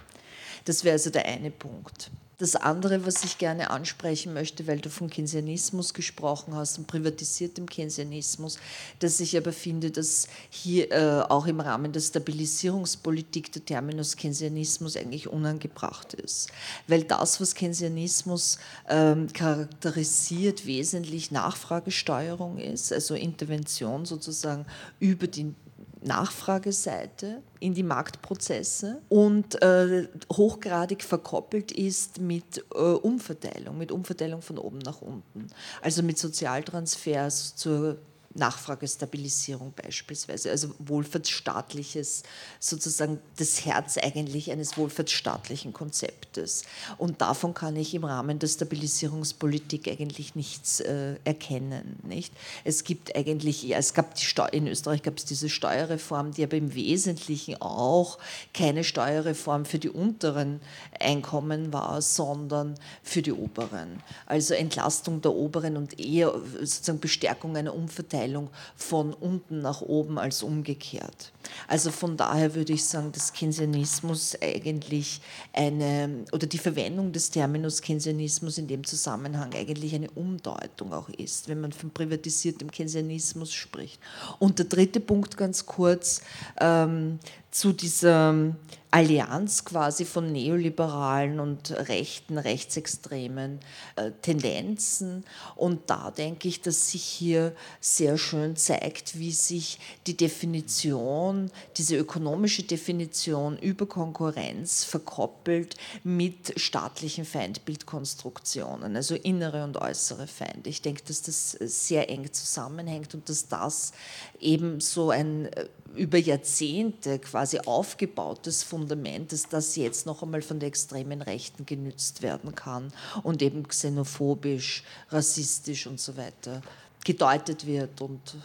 Das 0.64 0.84
wäre 0.84 0.94
also 0.94 1.10
der 1.10 1.26
eine 1.26 1.50
Punkt. 1.50 2.10
Das 2.40 2.56
andere, 2.56 3.04
was 3.04 3.22
ich 3.22 3.36
gerne 3.36 3.68
ansprechen 3.68 4.32
möchte, 4.32 4.66
weil 4.66 4.78
du 4.78 4.88
von 4.88 5.10
Keynesianismus 5.10 5.92
gesprochen 5.92 6.54
hast 6.54 6.78
und 6.78 6.86
privatisiertem 6.86 7.66
Keynesianismus, 7.66 8.58
dass 8.98 9.20
ich 9.20 9.36
aber 9.36 9.52
finde, 9.52 9.90
dass 9.90 10.26
hier 10.48 10.90
äh, 10.90 11.20
auch 11.28 11.46
im 11.46 11.60
Rahmen 11.60 11.92
der 11.92 12.00
Stabilisierungspolitik 12.00 13.52
der 13.52 13.66
Terminus 13.66 14.16
Keynesianismus 14.16 14.96
eigentlich 14.96 15.28
unangebracht 15.28 16.14
ist. 16.14 16.50
Weil 16.88 17.04
das, 17.04 17.42
was 17.42 17.54
Keynesianismus 17.54 18.56
ähm, 18.88 19.30
charakterisiert, 19.34 20.64
wesentlich 20.64 21.30
Nachfragesteuerung 21.30 22.56
ist, 22.56 22.90
also 22.90 23.14
Intervention 23.16 24.06
sozusagen 24.06 24.64
über 24.98 25.26
die 25.26 25.54
Nachfrageseite 26.02 27.42
in 27.58 27.74
die 27.74 27.82
Marktprozesse 27.82 29.02
und 29.08 29.60
äh, 29.62 30.08
hochgradig 30.32 31.02
verkoppelt 31.02 31.72
ist 31.72 32.20
mit 32.20 32.64
äh, 32.74 32.78
Umverteilung, 32.78 33.76
mit 33.76 33.92
Umverteilung 33.92 34.42
von 34.42 34.58
oben 34.58 34.78
nach 34.78 35.02
unten, 35.02 35.48
also 35.82 36.02
mit 36.02 36.18
Sozialtransfers 36.18 37.56
zur 37.56 37.98
Nachfragestabilisierung 38.34 39.72
beispielsweise, 39.72 40.50
also 40.50 40.72
wohlfahrtsstaatliches, 40.78 42.22
sozusagen 42.60 43.18
das 43.38 43.64
Herz 43.64 43.98
eigentlich 43.98 44.52
eines 44.52 44.76
wohlfahrtsstaatlichen 44.76 45.72
Konzeptes. 45.72 46.62
Und 46.96 47.20
davon 47.20 47.54
kann 47.54 47.74
ich 47.74 47.92
im 47.92 48.04
Rahmen 48.04 48.38
der 48.38 48.46
Stabilisierungspolitik 48.46 49.88
eigentlich 49.88 50.36
nichts 50.36 50.78
äh, 50.78 51.16
erkennen. 51.24 51.98
Nicht? 52.04 52.32
Es 52.62 52.84
gibt 52.84 53.16
eigentlich, 53.16 53.64
ja, 53.64 53.78
es 53.78 53.94
gab 53.94 54.14
die 54.14 54.24
Steu 54.24 54.46
in 54.52 54.68
Österreich 54.68 55.02
gab 55.02 55.18
es 55.18 55.24
diese 55.24 55.48
Steuerreform, 55.48 56.32
die 56.32 56.44
aber 56.44 56.56
im 56.56 56.74
Wesentlichen 56.74 57.60
auch 57.60 58.18
keine 58.54 58.84
Steuerreform 58.84 59.64
für 59.64 59.80
die 59.80 59.90
unteren 59.90 60.60
Einkommen 61.00 61.72
war, 61.72 62.00
sondern 62.00 62.76
für 63.02 63.22
die 63.22 63.32
oberen. 63.32 64.00
Also 64.26 64.54
Entlastung 64.54 65.20
der 65.20 65.32
oberen 65.32 65.76
und 65.76 65.98
eher 65.98 66.32
sozusagen 66.60 67.00
Bestärkung 67.00 67.56
einer 67.56 67.74
Umverteilung 67.74 68.19
Verteilung 68.20 68.50
von 68.76 69.14
unten 69.14 69.60
nach 69.60 69.80
oben 69.80 70.18
als 70.18 70.42
umgekehrt. 70.42 71.32
Also 71.68 71.90
von 71.90 72.16
daher 72.16 72.54
würde 72.54 72.74
ich 72.74 72.84
sagen, 72.84 73.12
dass 73.12 73.32
Keynesianismus 73.32 74.36
eigentlich 74.42 75.20
eine, 75.52 76.24
oder 76.32 76.46
die 76.46 76.58
Verwendung 76.58 77.12
des 77.12 77.30
Terminus 77.30 77.80
Keynesianismus 77.80 78.58
in 78.58 78.68
dem 78.68 78.84
Zusammenhang 78.84 79.54
eigentlich 79.54 79.94
eine 79.94 80.10
Umdeutung 80.10 80.92
auch 80.92 81.08
ist, 81.08 81.48
wenn 81.48 81.60
man 81.60 81.72
von 81.72 81.90
privatisiertem 81.90 82.70
Keynesianismus 82.70 83.52
spricht. 83.52 84.00
Und 84.38 84.58
der 84.58 84.66
dritte 84.66 85.00
Punkt 85.00 85.36
ganz 85.36 85.64
kurz, 85.64 86.20
ähm, 86.60 87.18
zu 87.50 87.72
dieser 87.72 88.54
Allianz 88.92 89.64
quasi 89.64 90.04
von 90.04 90.32
neoliberalen 90.32 91.38
und 91.38 91.70
rechten, 91.70 92.38
rechtsextremen 92.38 93.60
äh, 93.94 94.10
Tendenzen. 94.22 95.24
Und 95.54 95.88
da 95.90 96.10
denke 96.10 96.48
ich, 96.48 96.60
dass 96.60 96.90
sich 96.90 97.04
hier 97.04 97.54
sehr 97.80 98.18
schön 98.18 98.56
zeigt, 98.56 99.18
wie 99.18 99.30
sich 99.30 99.78
die 100.08 100.16
Definition, 100.16 101.52
diese 101.76 101.96
ökonomische 101.96 102.64
Definition 102.64 103.58
über 103.58 103.86
Konkurrenz 103.86 104.82
verkoppelt 104.82 105.76
mit 106.02 106.58
staatlichen 106.58 107.24
Feindbildkonstruktionen, 107.24 108.96
also 108.96 109.14
innere 109.14 109.62
und 109.62 109.76
äußere 109.76 110.26
Feinde. 110.26 110.68
Ich 110.68 110.82
denke, 110.82 111.02
dass 111.06 111.22
das 111.22 111.52
sehr 111.52 112.10
eng 112.10 112.32
zusammenhängt 112.32 113.14
und 113.14 113.28
dass 113.28 113.46
das 113.46 113.92
eben 114.40 114.80
so 114.80 115.10
ein 115.10 115.46
äh, 115.52 115.66
über 115.94 116.18
Jahrzehnte 116.18 117.18
quasi 117.18 117.39
aufgebautes 117.66 118.62
Fundament, 118.62 119.32
dass 119.32 119.48
das 119.48 119.76
jetzt 119.76 120.06
noch 120.06 120.22
einmal 120.22 120.42
von 120.42 120.60
der 120.60 120.68
extremen 120.68 121.22
Rechten 121.22 121.66
genützt 121.66 122.22
werden 122.22 122.54
kann 122.54 122.92
und 123.22 123.42
eben 123.42 123.66
xenophobisch, 123.66 124.84
rassistisch 125.10 125.86
und 125.86 126.00
so 126.00 126.16
weiter 126.16 126.62
gedeutet 127.04 127.66
wird 127.66 128.00
und 128.00 128.36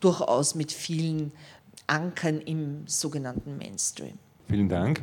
durchaus 0.00 0.54
mit 0.54 0.72
vielen 0.72 1.32
Ankern 1.86 2.40
im 2.40 2.86
sogenannten 2.86 3.56
Mainstream. 3.56 4.18
Vielen 4.48 4.68
Dank. 4.68 5.00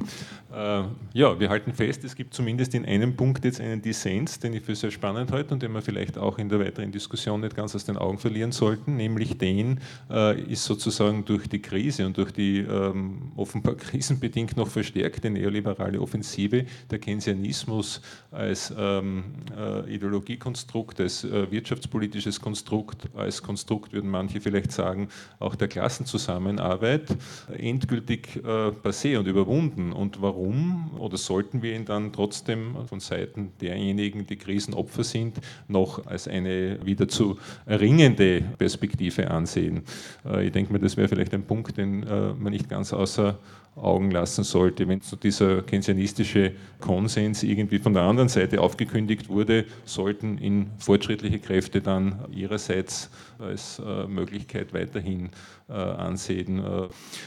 Äh, 0.51 0.83
ja, 1.13 1.39
wir 1.39 1.49
halten 1.49 1.73
fest, 1.73 2.03
es 2.03 2.15
gibt 2.15 2.33
zumindest 2.33 2.73
in 2.73 2.85
einem 2.85 3.15
Punkt 3.15 3.45
jetzt 3.45 3.61
einen 3.61 3.81
Dissens, 3.81 4.39
den 4.39 4.53
ich 4.53 4.63
für 4.63 4.75
sehr 4.75 4.89
spannend 4.89 5.31
halte 5.31 5.53
und 5.53 5.61
den 5.61 5.71
wir 5.73 5.81
vielleicht 5.81 6.17
auch 6.17 6.39
in 6.39 6.49
der 6.49 6.59
weiteren 6.59 6.91
Diskussion 6.91 7.41
nicht 7.41 7.55
ganz 7.55 7.75
aus 7.75 7.85
den 7.85 7.97
Augen 7.97 8.17
verlieren 8.17 8.51
sollten, 8.51 8.95
nämlich 8.95 9.37
den 9.37 9.79
äh, 10.09 10.39
ist 10.41 10.65
sozusagen 10.65 11.23
durch 11.25 11.47
die 11.47 11.61
Krise 11.61 12.05
und 12.05 12.17
durch 12.17 12.31
die 12.31 12.59
ähm, 12.59 13.31
offenbar 13.35 13.75
krisenbedingt 13.77 14.57
noch 14.57 14.67
verstärkte 14.67 15.29
neoliberale 15.29 16.01
Offensive 16.01 16.65
der 16.89 16.99
Keynesianismus 16.99 18.01
als 18.31 18.73
ähm, 18.77 19.23
äh, 19.55 19.93
Ideologiekonstrukt, 19.93 20.99
als 20.99 21.23
wirtschaftspolitisches 21.23 22.39
Konstrukt, 22.41 23.07
als 23.15 23.41
Konstrukt 23.41 23.93
würden 23.93 24.09
manche 24.09 24.41
vielleicht 24.41 24.71
sagen, 24.71 25.09
auch 25.39 25.55
der 25.55 25.67
Klassenzusammenarbeit 25.67 27.03
endgültig 27.51 28.39
passé 28.43 29.17
und 29.17 29.27
überwunden. 29.29 29.93
Und 29.93 30.21
warum 30.21 30.91
oder 30.97 31.17
sollten 31.17 31.61
wir 31.61 31.75
ihn 31.75 31.85
dann 31.85 32.11
trotzdem 32.11 32.75
von 32.87 32.99
Seiten 32.99 33.51
derjenigen, 33.61 34.25
die 34.27 34.37
Krisenopfer 34.37 35.03
sind, 35.03 35.39
noch 35.67 36.05
als 36.05 36.27
eine 36.27 36.85
wieder 36.85 37.07
zu 37.07 37.37
erringende 37.65 38.41
Perspektive 38.57 39.31
ansehen? 39.31 39.83
Äh, 40.25 40.47
ich 40.47 40.51
denke 40.51 40.73
mir, 40.73 40.79
das 40.79 40.97
wäre 40.97 41.07
vielleicht 41.07 41.33
ein 41.33 41.43
Punkt, 41.43 41.77
den 41.77 42.03
äh, 42.03 42.33
man 42.33 42.51
nicht 42.51 42.69
ganz 42.69 42.93
außer 42.93 43.37
Augen 43.75 44.11
lassen 44.11 44.43
sollte. 44.43 44.87
Wenn 44.87 44.99
so 45.01 45.15
dieser 45.15 45.61
keynesianistische 45.61 46.53
Konsens 46.81 47.43
irgendwie 47.43 47.79
von 47.79 47.93
der 47.93 48.03
anderen 48.03 48.27
Seite 48.27 48.59
aufgekündigt 48.59 49.29
wurde, 49.29 49.65
sollten 49.85 50.37
ihn 50.37 50.71
fortschrittliche 50.79 51.39
Kräfte 51.39 51.79
dann 51.79 52.25
ihrerseits 52.31 53.09
als 53.37 53.79
äh, 53.79 54.05
Möglichkeit 54.07 54.73
weiterhin 54.73 55.29
ansehen. 55.71 56.63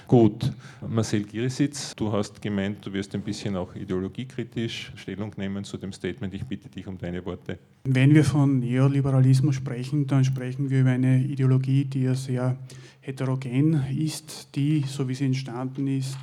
Gut, 0.09 0.51
Marcel 0.85 1.23
Girisitz, 1.23 1.92
du 1.97 2.13
hast 2.13 2.43
gemeint, 2.43 2.85
du 2.85 2.93
wirst 2.93 3.15
ein 3.15 3.23
bisschen 3.23 3.57
auch 3.57 3.75
ideologiekritisch 3.75 4.93
Stellung 4.97 5.33
nehmen 5.37 5.65
zu 5.65 5.77
dem 5.77 5.93
Statement. 5.93 6.35
Ich 6.35 6.45
bitte 6.45 6.69
dich 6.69 6.87
um 6.87 6.99
deine 6.99 7.25
Worte. 7.25 7.59
Wenn 7.85 8.15
wir 8.15 8.25
von 8.25 8.59
Neoliberalismus 8.61 9.57
sprechen, 9.57 10.07
dann 10.07 10.25
sprechen 10.25 10.71
wir 10.71 10.81
über 10.81 10.91
eine 10.91 11.23
Ideologie, 11.23 11.85
die 11.85 12.03
ja 12.05 12.15
sehr 12.15 12.57
heterogen 13.01 13.85
ist, 13.97 14.55
die, 14.55 14.85
so 14.87 15.09
wie 15.09 15.15
sie 15.15 15.27
entstanden 15.27 15.87
ist, 15.87 16.19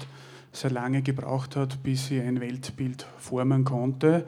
sehr 0.52 0.72
lange 0.72 1.02
gebraucht 1.02 1.56
hat, 1.56 1.84
bis 1.84 2.08
sie 2.08 2.20
ein 2.20 2.40
Weltbild 2.40 3.06
formen 3.18 3.64
konnte. 3.64 4.26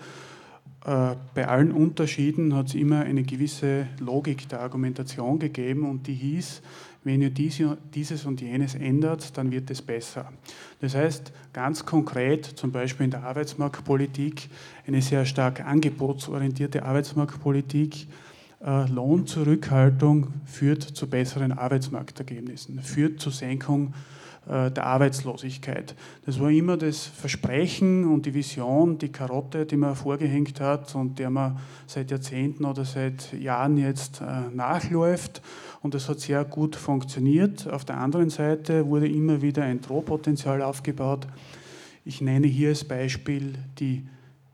Äh, 0.86 1.15
bei 1.33 1.48
allen 1.48 1.71
Unterschieden 1.71 2.55
hat 2.55 2.67
es 2.67 2.75
immer 2.75 3.01
eine 3.01 3.24
gewisse 3.24 3.88
Logik 4.00 4.50
der 4.50 4.62
Argumentation 4.62 5.38
gegeben 5.39 5.88
und 5.88 6.07
die 6.07 6.15
hieß, 6.15 6.62
wenn 7.03 7.22
ihr 7.22 7.31
dieses 7.31 8.25
und 8.25 8.41
jenes 8.41 8.75
ändert, 8.75 9.36
dann 9.38 9.51
wird 9.51 9.72
es 9.72 9.81
besser. 9.81 10.31
Das 10.81 10.93
heißt, 10.93 11.31
ganz 11.51 11.86
konkret, 11.86 12.46
zum 12.46 12.72
Beispiel 12.72 13.05
in 13.05 13.12
der 13.12 13.24
Arbeitsmarktpolitik, 13.24 14.50
eine 14.86 15.01
sehr 15.01 15.25
stark 15.25 15.65
angebotsorientierte 15.65 16.84
Arbeitsmarktpolitik, 16.84 18.08
äh, 18.63 18.88
Lohnzurückhaltung 18.88 20.27
führt 20.46 20.84
zu 20.84 21.10
besseren 21.10 21.51
Arbeitsmarktergebnissen, 21.51 22.79
führt 22.81 23.20
zur 23.20 23.31
Senkung 23.31 23.93
der 24.48 24.86
Arbeitslosigkeit. 24.86 25.95
Das 26.25 26.39
war 26.39 26.50
immer 26.50 26.75
das 26.75 27.05
Versprechen 27.05 28.12
und 28.12 28.25
die 28.25 28.33
Vision, 28.33 28.98
die 28.98 29.12
Karotte, 29.12 29.67
die 29.67 29.77
man 29.77 29.95
vorgehängt 29.95 30.60
hat 30.60 30.95
und 30.95 31.19
der 31.19 31.29
man 31.29 31.60
seit 31.86 32.10
Jahrzehnten 32.10 32.65
oder 32.65 32.83
seit 32.83 33.33
Jahren 33.33 33.77
jetzt 33.77 34.19
äh, 34.21 34.53
nachläuft. 34.53 35.43
Und 35.81 35.93
das 35.93 36.10
hat 36.10 36.19
sehr 36.19 36.43
gut 36.43 36.75
funktioniert. 36.75 37.67
Auf 37.67 37.86
der 37.86 37.98
anderen 37.98 38.31
Seite 38.31 38.88
wurde 38.88 39.07
immer 39.07 39.41
wieder 39.43 39.63
ein 39.63 39.79
Drohpotenzial 39.79 40.63
aufgebaut. 40.63 41.27
Ich 42.03 42.19
nenne 42.19 42.48
hier 42.48 42.69
als 42.69 42.83
Beispiel 42.83 43.53
die 43.79 44.07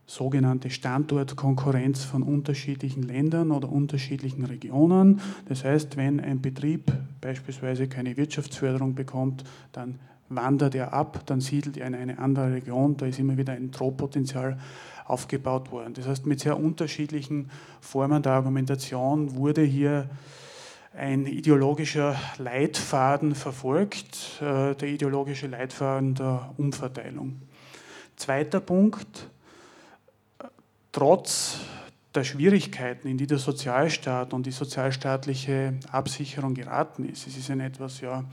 sogenannte 0.08 0.70
Standortkonkurrenz 0.70 2.02
von 2.02 2.22
unterschiedlichen 2.22 3.02
Ländern 3.02 3.50
oder 3.50 3.70
unterschiedlichen 3.70 4.44
Regionen. 4.46 5.20
Das 5.48 5.64
heißt, 5.64 5.98
wenn 5.98 6.18
ein 6.18 6.40
Betrieb 6.40 6.90
beispielsweise 7.20 7.88
keine 7.88 8.16
Wirtschaftsförderung 8.16 8.94
bekommt, 8.94 9.44
dann 9.72 10.00
wandert 10.30 10.74
er 10.74 10.94
ab, 10.94 11.22
dann 11.26 11.42
siedelt 11.42 11.76
er 11.76 11.86
in 11.86 11.94
eine 11.94 12.18
andere 12.18 12.54
Region, 12.54 12.96
da 12.96 13.04
ist 13.04 13.18
immer 13.18 13.36
wieder 13.36 13.52
ein 13.52 13.70
Drohpotenzial 13.70 14.58
aufgebaut 15.04 15.70
worden. 15.72 15.92
Das 15.92 16.06
heißt, 16.06 16.26
mit 16.26 16.40
sehr 16.40 16.58
unterschiedlichen 16.58 17.50
Formen 17.80 18.22
der 18.22 18.32
Argumentation 18.32 19.36
wurde 19.36 19.62
hier 19.62 20.08
ein 20.96 21.26
ideologischer 21.26 22.16
Leitfaden 22.38 23.34
verfolgt, 23.34 24.40
äh, 24.40 24.74
der 24.74 24.88
ideologische 24.88 25.46
Leitfaden 25.46 26.14
der 26.14 26.54
Umverteilung. 26.56 27.42
Zweiter 28.16 28.60
Punkt, 28.60 29.30
trotz 30.92 31.58
der 32.14 32.24
Schwierigkeiten, 32.24 33.06
in 33.08 33.18
die 33.18 33.26
der 33.26 33.38
Sozialstaat 33.38 34.32
und 34.32 34.46
die 34.46 34.50
sozialstaatliche 34.50 35.74
Absicherung 35.90 36.54
geraten 36.54 37.04
ist. 37.04 37.26
Es 37.26 37.36
ist 37.36 37.50
ein 37.50 37.60
etwas 37.60 38.00
ja, 38.00 38.24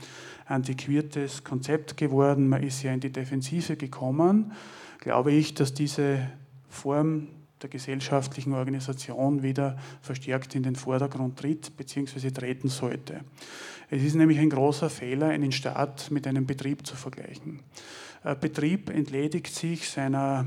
antiquiertes 0.46 1.44
Konzept 1.44 1.96
geworden, 1.96 2.48
man 2.48 2.62
ist 2.62 2.82
ja 2.82 2.92
in 2.92 3.00
die 3.00 3.12
Defensive 3.12 3.76
gekommen, 3.76 4.52
glaube 4.98 5.32
ich, 5.32 5.54
dass 5.54 5.74
diese 5.74 6.30
Form 6.68 7.28
der 7.62 7.70
gesellschaftlichen 7.70 8.52
Organisation 8.52 9.42
wieder 9.42 9.78
verstärkt 10.02 10.54
in 10.54 10.62
den 10.62 10.76
Vordergrund 10.76 11.38
tritt 11.38 11.76
bzw. 11.76 12.30
treten 12.30 12.68
sollte. 12.68 13.20
Es 13.88 14.02
ist 14.02 14.14
nämlich 14.14 14.38
ein 14.38 14.50
großer 14.50 14.90
Fehler, 14.90 15.28
einen 15.28 15.52
Staat 15.52 16.10
mit 16.10 16.26
einem 16.26 16.46
Betrieb 16.46 16.86
zu 16.86 16.96
vergleichen. 16.96 17.60
Ein 18.22 18.40
Betrieb 18.40 18.90
entledigt 18.90 19.54
sich 19.54 19.88
seiner 19.88 20.46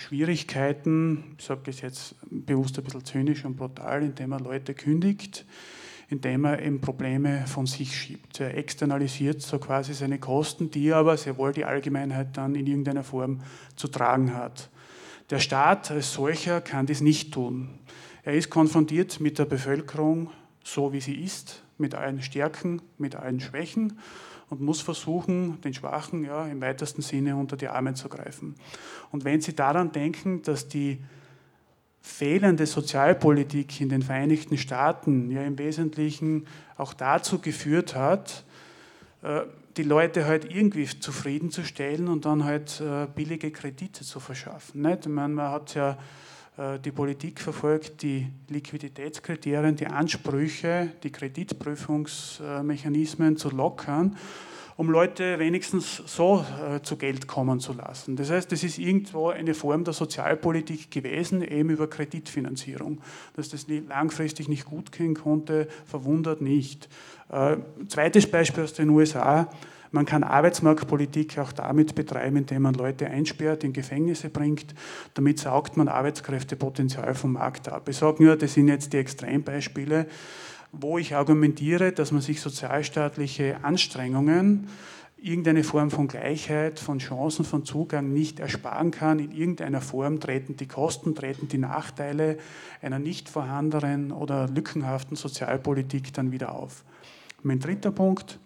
Schwierigkeiten, 0.00 1.36
ich 1.38 1.44
sage 1.44 1.70
es 1.70 1.82
jetzt 1.82 2.14
bewusst 2.30 2.78
ein 2.78 2.84
bisschen 2.84 3.04
zynisch 3.04 3.44
und 3.44 3.56
brutal, 3.56 4.02
indem 4.02 4.32
er 4.32 4.40
Leute 4.40 4.72
kündigt, 4.72 5.44
indem 6.08 6.46
er 6.46 6.62
eben 6.62 6.80
Probleme 6.80 7.46
von 7.46 7.66
sich 7.66 7.94
schiebt. 7.94 8.40
Er 8.40 8.56
externalisiert 8.56 9.42
so 9.42 9.58
quasi 9.58 9.92
seine 9.92 10.18
Kosten, 10.18 10.70
die 10.70 10.88
er 10.88 10.96
aber 10.96 11.18
sehr 11.18 11.36
wohl 11.36 11.52
die 11.52 11.66
Allgemeinheit 11.66 12.34
dann 12.38 12.54
in 12.54 12.66
irgendeiner 12.66 13.04
Form 13.04 13.42
zu 13.76 13.88
tragen 13.88 14.34
hat. 14.34 14.70
Der 15.28 15.38
Staat 15.38 15.90
als 15.90 16.14
solcher 16.14 16.62
kann 16.62 16.86
dies 16.86 17.02
nicht 17.02 17.34
tun. 17.34 17.68
Er 18.22 18.32
ist 18.32 18.48
konfrontiert 18.48 19.20
mit 19.20 19.38
der 19.38 19.44
Bevölkerung 19.44 20.30
so, 20.64 20.94
wie 20.94 21.00
sie 21.00 21.14
ist, 21.14 21.62
mit 21.76 21.94
allen 21.94 22.22
Stärken, 22.22 22.80
mit 22.96 23.16
allen 23.16 23.38
Schwächen 23.38 23.98
und 24.50 24.60
muss 24.60 24.80
versuchen, 24.80 25.60
den 25.62 25.72
Schwachen 25.72 26.24
ja, 26.24 26.46
im 26.46 26.60
weitesten 26.60 27.02
Sinne 27.02 27.36
unter 27.36 27.56
die 27.56 27.68
Arme 27.68 27.94
zu 27.94 28.08
greifen. 28.08 28.56
Und 29.12 29.24
wenn 29.24 29.40
Sie 29.40 29.54
daran 29.54 29.92
denken, 29.92 30.42
dass 30.42 30.68
die 30.68 30.98
fehlende 32.02 32.66
Sozialpolitik 32.66 33.80
in 33.80 33.88
den 33.88 34.02
Vereinigten 34.02 34.58
Staaten 34.58 35.30
ja 35.30 35.42
im 35.42 35.58
Wesentlichen 35.58 36.46
auch 36.76 36.94
dazu 36.94 37.38
geführt 37.38 37.94
hat, 37.94 38.44
äh, 39.22 39.42
die 39.76 39.82
Leute 39.84 40.26
halt 40.26 40.52
irgendwie 40.52 40.86
zufriedenzustellen 40.86 42.08
und 42.08 42.24
dann 42.24 42.44
halt 42.44 42.80
äh, 42.80 43.06
billige 43.14 43.50
Kredite 43.50 44.04
zu 44.04 44.18
verschaffen. 44.18 44.82
Nicht? 44.82 45.06
Ich 45.06 45.12
meine, 45.12 45.34
man 45.34 45.50
hat 45.50 45.74
ja 45.74 45.96
die 46.84 46.92
Politik 46.92 47.40
verfolgt, 47.40 48.02
die 48.02 48.26
Liquiditätskriterien, 48.48 49.76
die 49.76 49.86
Ansprüche, 49.86 50.92
die 51.02 51.10
Kreditprüfungsmechanismen 51.10 53.38
zu 53.38 53.48
lockern, 53.50 54.14
um 54.80 54.90
Leute 54.90 55.38
wenigstens 55.38 56.02
so 56.06 56.42
äh, 56.66 56.80
zu 56.80 56.96
Geld 56.96 57.26
kommen 57.26 57.60
zu 57.60 57.74
lassen. 57.74 58.16
Das 58.16 58.30
heißt, 58.30 58.50
es 58.52 58.64
ist 58.64 58.78
irgendwo 58.78 59.28
eine 59.28 59.52
Form 59.52 59.84
der 59.84 59.92
Sozialpolitik 59.92 60.90
gewesen, 60.90 61.42
eben 61.42 61.68
über 61.68 61.86
Kreditfinanzierung. 61.86 63.02
Dass 63.36 63.50
das 63.50 63.66
langfristig 63.68 64.48
nicht 64.48 64.64
gut 64.64 64.90
gehen 64.90 65.12
konnte, 65.12 65.68
verwundert 65.84 66.40
nicht. 66.40 66.88
Äh, 67.30 67.58
zweites 67.88 68.30
Beispiel 68.30 68.64
aus 68.64 68.72
den 68.72 68.88
USA. 68.88 69.50
Man 69.92 70.06
kann 70.06 70.22
Arbeitsmarktpolitik 70.22 71.38
auch 71.38 71.52
damit 71.52 71.94
betreiben, 71.94 72.36
indem 72.36 72.62
man 72.62 72.74
Leute 72.74 73.08
einsperrt, 73.08 73.64
in 73.64 73.72
Gefängnisse 73.72 74.28
bringt. 74.30 74.74
Damit 75.14 75.40
saugt 75.40 75.76
man 75.76 75.88
Arbeitskräftepotenzial 75.88 77.14
vom 77.14 77.32
Markt 77.32 77.68
ab. 77.68 77.88
Ich 77.88 77.96
sage 77.96 78.22
nur, 78.22 78.36
das 78.36 78.54
sind 78.54 78.68
jetzt 78.68 78.92
die 78.92 78.98
Extrembeispiele, 78.98 80.06
wo 80.70 80.98
ich 80.98 81.16
argumentiere, 81.16 81.90
dass 81.90 82.12
man 82.12 82.20
sich 82.20 82.40
sozialstaatliche 82.40 83.64
Anstrengungen, 83.64 84.68
irgendeine 85.22 85.64
Form 85.64 85.90
von 85.90 86.08
Gleichheit, 86.08 86.78
von 86.78 86.98
Chancen, 86.98 87.44
von 87.44 87.64
Zugang 87.64 88.12
nicht 88.12 88.40
ersparen 88.40 88.90
kann. 88.90 89.18
In 89.18 89.32
irgendeiner 89.32 89.80
Form 89.80 90.20
treten 90.20 90.56
die 90.56 90.68
Kosten, 90.68 91.14
treten 91.14 91.48
die 91.48 91.58
Nachteile 91.58 92.38
einer 92.80 92.98
nicht 92.98 93.28
vorhandenen 93.28 94.12
oder 94.12 94.48
lückenhaften 94.48 95.16
Sozialpolitik 95.16 96.14
dann 96.14 96.32
wieder 96.32 96.54
auf. 96.54 96.84
Mein 97.42 97.58
dritter 97.58 97.90
Punkt, 97.90 98.38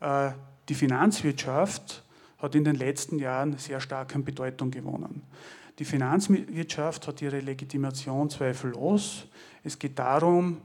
die 0.00 0.74
Finanzwirtschaft 0.74 2.02
hat 2.38 2.54
in 2.54 2.64
den 2.64 2.76
letzten 2.76 3.18
Jahren 3.18 3.56
sehr 3.58 3.80
stark 3.80 4.14
an 4.14 4.24
Bedeutung 4.24 4.70
gewonnen. 4.70 5.22
Die 5.78 5.84
Finanzwirtschaft 5.84 7.06
hat 7.06 7.22
ihre 7.22 7.40
Legitimation 7.40 8.28
zweifellos. 8.28 9.26
Es 9.64 9.78
geht 9.78 9.98
darum, 9.98 10.58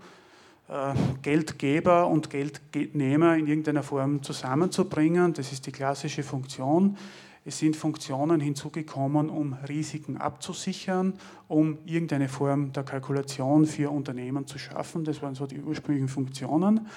äh, 0.67 0.93
Geldgeber 1.21 2.07
und 2.07 2.29
Geldnehmer 2.29 3.37
in 3.37 3.47
irgendeiner 3.47 3.83
Form 3.83 4.23
zusammenzubringen. 4.23 5.33
Das 5.33 5.51
ist 5.51 5.65
die 5.65 5.71
klassische 5.71 6.23
Funktion. 6.23 6.97
Es 7.45 7.59
sind 7.59 7.75
Funktionen 7.75 8.41
hinzugekommen, 8.41 9.29
um 9.29 9.53
Risiken 9.69 10.17
abzusichern, 10.17 11.13
um 11.47 11.77
irgendeine 11.85 12.27
Form 12.27 12.73
der 12.73 12.83
Kalkulation 12.83 13.67
für 13.67 13.91
Unternehmen 13.91 14.47
zu 14.47 14.57
schaffen. 14.57 15.03
Das 15.03 15.21
waren 15.21 15.35
so 15.35 15.45
die 15.45 15.61
ursprünglichen 15.61 16.09
Funktionen 16.09 16.87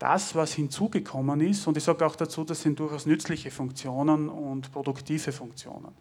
das, 0.00 0.34
was 0.34 0.54
hinzugekommen 0.54 1.42
ist, 1.42 1.66
und 1.66 1.76
ich 1.76 1.84
sage 1.84 2.04
auch 2.06 2.16
dazu, 2.16 2.42
das 2.42 2.62
sind 2.62 2.80
durchaus 2.80 3.04
nützliche 3.04 3.50
Funktionen 3.50 4.30
und 4.30 4.72
produktive 4.72 5.30
Funktionen. 5.30 5.92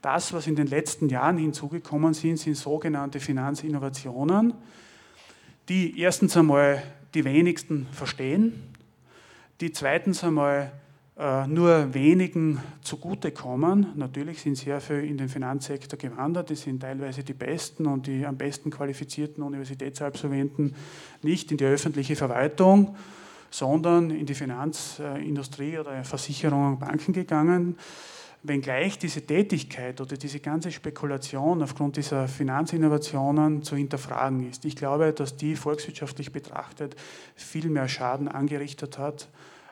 Das, 0.00 0.32
was 0.32 0.46
in 0.46 0.56
den 0.56 0.68
letzten 0.68 1.10
Jahren 1.10 1.36
hinzugekommen 1.36 2.14
sind, 2.14 2.38
sind 2.38 2.56
sogenannte 2.56 3.20
Finanzinnovationen, 3.20 4.54
die 5.68 6.00
erstens 6.00 6.34
einmal 6.34 6.82
die 7.12 7.24
wenigsten 7.24 7.86
verstehen, 7.92 8.54
die 9.60 9.70
zweitens 9.70 10.24
einmal 10.24 10.72
äh, 11.18 11.46
nur 11.46 11.92
wenigen 11.92 12.58
zugutekommen. 12.80 13.88
Natürlich 13.96 14.40
sind 14.40 14.56
sehr 14.56 14.80
viele 14.80 15.02
in 15.02 15.18
den 15.18 15.28
Finanzsektor 15.28 15.98
gewandert, 15.98 16.48
die 16.48 16.56
sind 16.56 16.80
teilweise 16.80 17.22
die 17.22 17.34
besten 17.34 17.84
und 17.84 18.06
die 18.06 18.24
am 18.24 18.38
besten 18.38 18.70
qualifizierten 18.70 19.44
Universitätsabsolventen 19.44 20.74
nicht 21.20 21.50
in 21.50 21.58
die 21.58 21.66
öffentliche 21.66 22.16
Verwaltung 22.16 22.96
sondern 23.52 24.10
in 24.10 24.26
die 24.26 24.34
Finanzindustrie 24.34 25.78
oder 25.78 26.02
Versicherungen 26.02 26.80
Banken 26.80 27.12
gegangen 27.12 27.76
wenngleich 28.42 28.98
diese 28.98 29.22
Tätigkeit 29.22 30.00
oder 30.00 30.16
diese 30.16 30.40
ganze 30.40 30.72
Spekulation 30.72 31.62
aufgrund 31.62 31.96
dieser 31.96 32.26
Finanzinnovationen 32.26 33.62
zu 33.62 33.76
hinterfragen 33.76 34.48
ist. 34.48 34.64
Ich 34.64 34.76
glaube, 34.76 35.12
dass 35.12 35.36
die 35.36 35.54
volkswirtschaftlich 35.54 36.32
betrachtet 36.32 36.96
viel 37.36 37.68
mehr 37.70 37.88
Schaden 37.88 38.28
angerichtet 38.28 38.98
hat, 38.98 39.28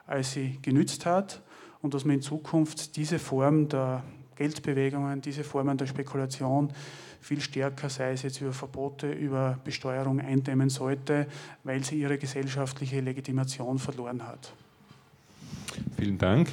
als 0.06 0.32
sie 0.32 0.58
genützt 0.62 1.04
hat 1.04 1.42
und 1.82 1.94
dass 1.94 2.04
man 2.04 2.16
in 2.16 2.22
Zukunft 2.22 2.96
diese 2.96 3.18
Form 3.18 3.68
der 3.68 4.04
Geldbewegungen, 4.40 5.20
diese 5.20 5.44
Formen 5.44 5.76
der 5.76 5.86
Spekulation 5.86 6.72
viel 7.20 7.42
stärker, 7.42 7.90
sei 7.90 8.12
es 8.12 8.22
jetzt 8.22 8.40
über 8.40 8.54
Verbote, 8.54 9.12
über 9.12 9.58
Besteuerung 9.62 10.18
eindämmen 10.18 10.70
sollte, 10.70 11.26
weil 11.62 11.84
sie 11.84 12.00
ihre 12.00 12.16
gesellschaftliche 12.16 13.00
Legitimation 13.00 13.78
verloren 13.78 14.26
hat. 14.26 14.54
Vielen 15.98 16.16
Dank. 16.16 16.48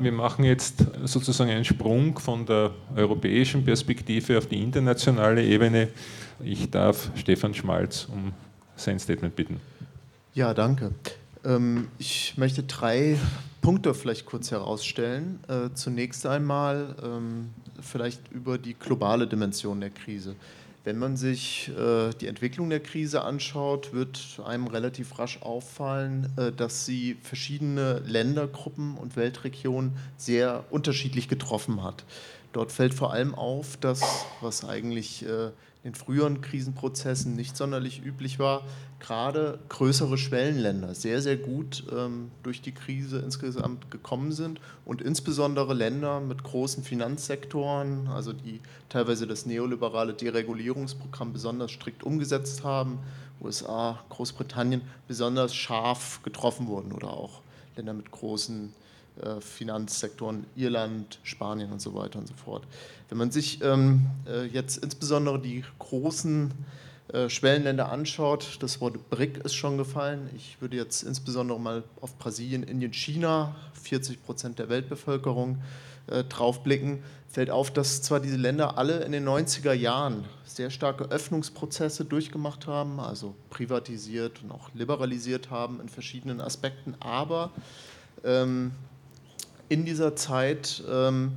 Wir 0.00 0.10
machen 0.10 0.42
jetzt 0.42 0.86
sozusagen 1.04 1.50
einen 1.50 1.66
Sprung 1.66 2.18
von 2.18 2.46
der 2.46 2.72
europäischen 2.96 3.62
Perspektive 3.62 4.38
auf 4.38 4.46
die 4.46 4.62
internationale 4.62 5.44
Ebene. 5.44 5.88
Ich 6.42 6.70
darf 6.70 7.10
Stefan 7.14 7.52
Schmalz 7.52 8.08
um 8.10 8.32
sein 8.74 8.98
Statement 8.98 9.36
bitten. 9.36 9.60
Ja, 10.32 10.54
danke. 10.54 10.92
Ähm, 11.44 11.88
ich 11.98 12.38
möchte 12.38 12.62
drei 12.62 13.18
Punkte 13.60 13.94
vielleicht 13.94 14.26
kurz 14.26 14.50
herausstellen. 14.50 15.40
Äh, 15.48 15.74
zunächst 15.74 16.26
einmal 16.26 16.94
ähm, 17.02 17.50
vielleicht 17.80 18.30
über 18.32 18.58
die 18.58 18.74
globale 18.74 19.26
Dimension 19.26 19.80
der 19.80 19.90
Krise. 19.90 20.36
Wenn 20.84 20.98
man 20.98 21.16
sich 21.16 21.70
äh, 21.76 22.10
die 22.18 22.28
Entwicklung 22.28 22.70
der 22.70 22.80
Krise 22.80 23.22
anschaut, 23.22 23.92
wird 23.92 24.40
einem 24.44 24.68
relativ 24.68 25.18
rasch 25.18 25.42
auffallen, 25.42 26.32
äh, 26.36 26.50
dass 26.50 26.86
sie 26.86 27.18
verschiedene 27.22 27.98
Ländergruppen 28.06 28.96
und 28.96 29.16
Weltregionen 29.16 29.92
sehr 30.16 30.64
unterschiedlich 30.70 31.28
getroffen 31.28 31.82
hat. 31.82 32.04
Dort 32.52 32.72
fällt 32.72 32.94
vor 32.94 33.12
allem 33.12 33.34
auf, 33.34 33.76
dass, 33.76 34.00
was 34.40 34.64
eigentlich 34.64 35.26
äh, 35.26 35.50
in 35.88 35.94
früheren 35.94 36.42
Krisenprozessen 36.42 37.34
nicht 37.34 37.56
sonderlich 37.56 38.04
üblich 38.04 38.38
war, 38.38 38.62
gerade 39.00 39.58
größere 39.70 40.18
Schwellenländer 40.18 40.94
sehr, 40.94 41.22
sehr 41.22 41.38
gut 41.38 41.84
ähm, 41.90 42.30
durch 42.42 42.60
die 42.60 42.72
Krise 42.72 43.20
insgesamt 43.20 43.90
gekommen 43.90 44.32
sind 44.32 44.60
und 44.84 45.00
insbesondere 45.00 45.72
Länder 45.72 46.20
mit 46.20 46.44
großen 46.44 46.84
Finanzsektoren, 46.84 48.08
also 48.08 48.34
die 48.34 48.60
teilweise 48.90 49.26
das 49.26 49.46
neoliberale 49.46 50.12
Deregulierungsprogramm 50.12 51.32
besonders 51.32 51.70
strikt 51.70 52.02
umgesetzt 52.02 52.64
haben, 52.64 52.98
USA, 53.40 53.98
Großbritannien 54.10 54.82
besonders 55.06 55.54
scharf 55.54 56.20
getroffen 56.22 56.66
wurden 56.66 56.92
oder 56.92 57.08
auch 57.08 57.40
Länder 57.76 57.94
mit 57.94 58.10
großen 58.10 58.66
äh, 58.66 58.87
Finanzsektoren, 59.40 60.46
Irland, 60.56 61.18
Spanien 61.22 61.72
und 61.72 61.80
so 61.80 61.94
weiter 61.94 62.18
und 62.18 62.28
so 62.28 62.34
fort. 62.34 62.64
Wenn 63.08 63.18
man 63.18 63.30
sich 63.30 63.62
ähm, 63.62 64.06
äh, 64.26 64.46
jetzt 64.46 64.78
insbesondere 64.78 65.40
die 65.40 65.64
großen 65.78 66.52
äh, 67.12 67.30
Schwellenländer 67.30 67.90
anschaut, 67.90 68.58
das 68.60 68.80
Wort 68.80 69.08
BRIC 69.08 69.38
ist 69.38 69.54
schon 69.54 69.78
gefallen. 69.78 70.28
Ich 70.36 70.60
würde 70.60 70.76
jetzt 70.76 71.02
insbesondere 71.02 71.58
mal 71.58 71.82
auf 72.02 72.18
Brasilien, 72.18 72.62
Indien, 72.62 72.92
China, 72.92 73.56
40 73.82 74.22
Prozent 74.24 74.58
der 74.58 74.68
Weltbevölkerung, 74.68 75.58
äh, 76.08 76.24
drauf 76.24 76.62
blicken, 76.62 77.02
fällt 77.28 77.50
auf, 77.50 77.70
dass 77.70 78.02
zwar 78.02 78.20
diese 78.20 78.36
Länder 78.36 78.76
alle 78.76 79.00
in 79.04 79.12
den 79.12 79.26
90er 79.26 79.72
Jahren 79.72 80.24
sehr 80.44 80.70
starke 80.70 81.04
Öffnungsprozesse 81.04 82.04
durchgemacht 82.04 82.66
haben, 82.66 83.00
also 83.00 83.34
privatisiert 83.48 84.42
und 84.42 84.50
auch 84.50 84.70
liberalisiert 84.74 85.50
haben 85.50 85.80
in 85.80 85.88
verschiedenen 85.88 86.40
Aspekten, 86.40 86.94
aber 87.00 87.52
ähm, 88.24 88.72
in 89.68 89.84
dieser 89.84 90.16
Zeit 90.16 90.82
ähm, 90.90 91.32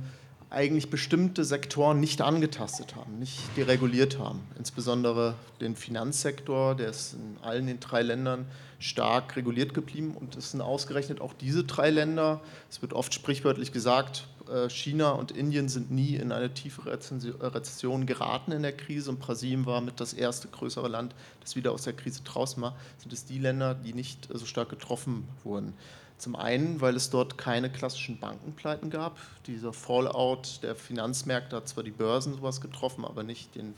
eigentlich 0.52 0.90
bestimmte 0.90 1.44
Sektoren 1.44 1.98
nicht 1.98 2.20
angetastet 2.20 2.94
haben, 2.94 3.18
nicht 3.18 3.40
dereguliert 3.56 4.18
haben. 4.18 4.40
Insbesondere 4.58 5.34
den 5.60 5.76
Finanzsektor, 5.76 6.74
der 6.74 6.90
ist 6.90 7.14
in 7.14 7.38
allen 7.42 7.66
den 7.66 7.80
drei 7.80 8.02
Ländern 8.02 8.46
stark 8.78 9.36
reguliert 9.36 9.72
geblieben 9.74 10.14
und 10.18 10.36
es 10.36 10.50
sind 10.50 10.60
ausgerechnet 10.60 11.20
auch 11.20 11.32
diese 11.32 11.64
drei 11.64 11.90
Länder, 11.90 12.40
es 12.68 12.82
wird 12.82 12.92
oft 12.92 13.14
sprichwörtlich 13.14 13.72
gesagt, 13.72 14.26
äh, 14.52 14.68
China 14.68 15.12
und 15.12 15.30
Indien 15.30 15.68
sind 15.68 15.90
nie 15.90 16.16
in 16.16 16.32
eine 16.32 16.52
tiefe 16.52 16.84
Rezession 16.86 18.06
geraten 18.06 18.52
in 18.52 18.62
der 18.62 18.76
Krise 18.76 19.10
und 19.10 19.20
Brasilien 19.20 19.64
war 19.66 19.80
mit 19.80 20.00
das 20.00 20.12
erste 20.12 20.48
größere 20.48 20.88
Land, 20.88 21.14
das 21.40 21.56
wieder 21.56 21.72
aus 21.72 21.84
der 21.84 21.92
Krise 21.94 22.22
draußen 22.24 22.62
war, 22.62 22.76
sind 22.98 23.12
es 23.12 23.24
die 23.24 23.38
Länder, 23.38 23.74
die 23.74 23.94
nicht 23.94 24.28
so 24.32 24.44
stark 24.44 24.68
getroffen 24.68 25.28
wurden. 25.44 25.74
Zum 26.18 26.36
einen, 26.36 26.80
weil 26.80 26.94
es 26.94 27.10
dort 27.10 27.36
keine 27.36 27.70
klassischen 27.70 28.18
Bankenpleiten 28.18 28.90
gab. 28.90 29.18
Dieser 29.46 29.72
Fallout 29.72 30.62
der 30.62 30.76
Finanzmärkte 30.76 31.56
hat 31.56 31.68
zwar 31.68 31.82
die 31.82 31.90
Börsen 31.90 32.34
sowas 32.34 32.60
getroffen, 32.60 33.04
aber 33.04 33.22
nicht 33.22 33.54
den 33.54 33.74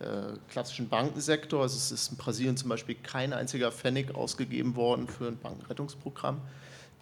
äh, 0.00 0.36
klassischen 0.48 0.88
Bankensektor. 0.88 1.62
Also 1.62 1.76
es 1.76 1.90
ist 1.90 2.12
in 2.12 2.16
Brasilien 2.16 2.56
zum 2.56 2.68
Beispiel 2.68 2.94
kein 2.94 3.32
einziger 3.32 3.72
Pfennig 3.72 4.14
ausgegeben 4.14 4.76
worden 4.76 5.08
für 5.08 5.26
ein 5.26 5.38
Bankenrettungsprogramm. 5.38 6.40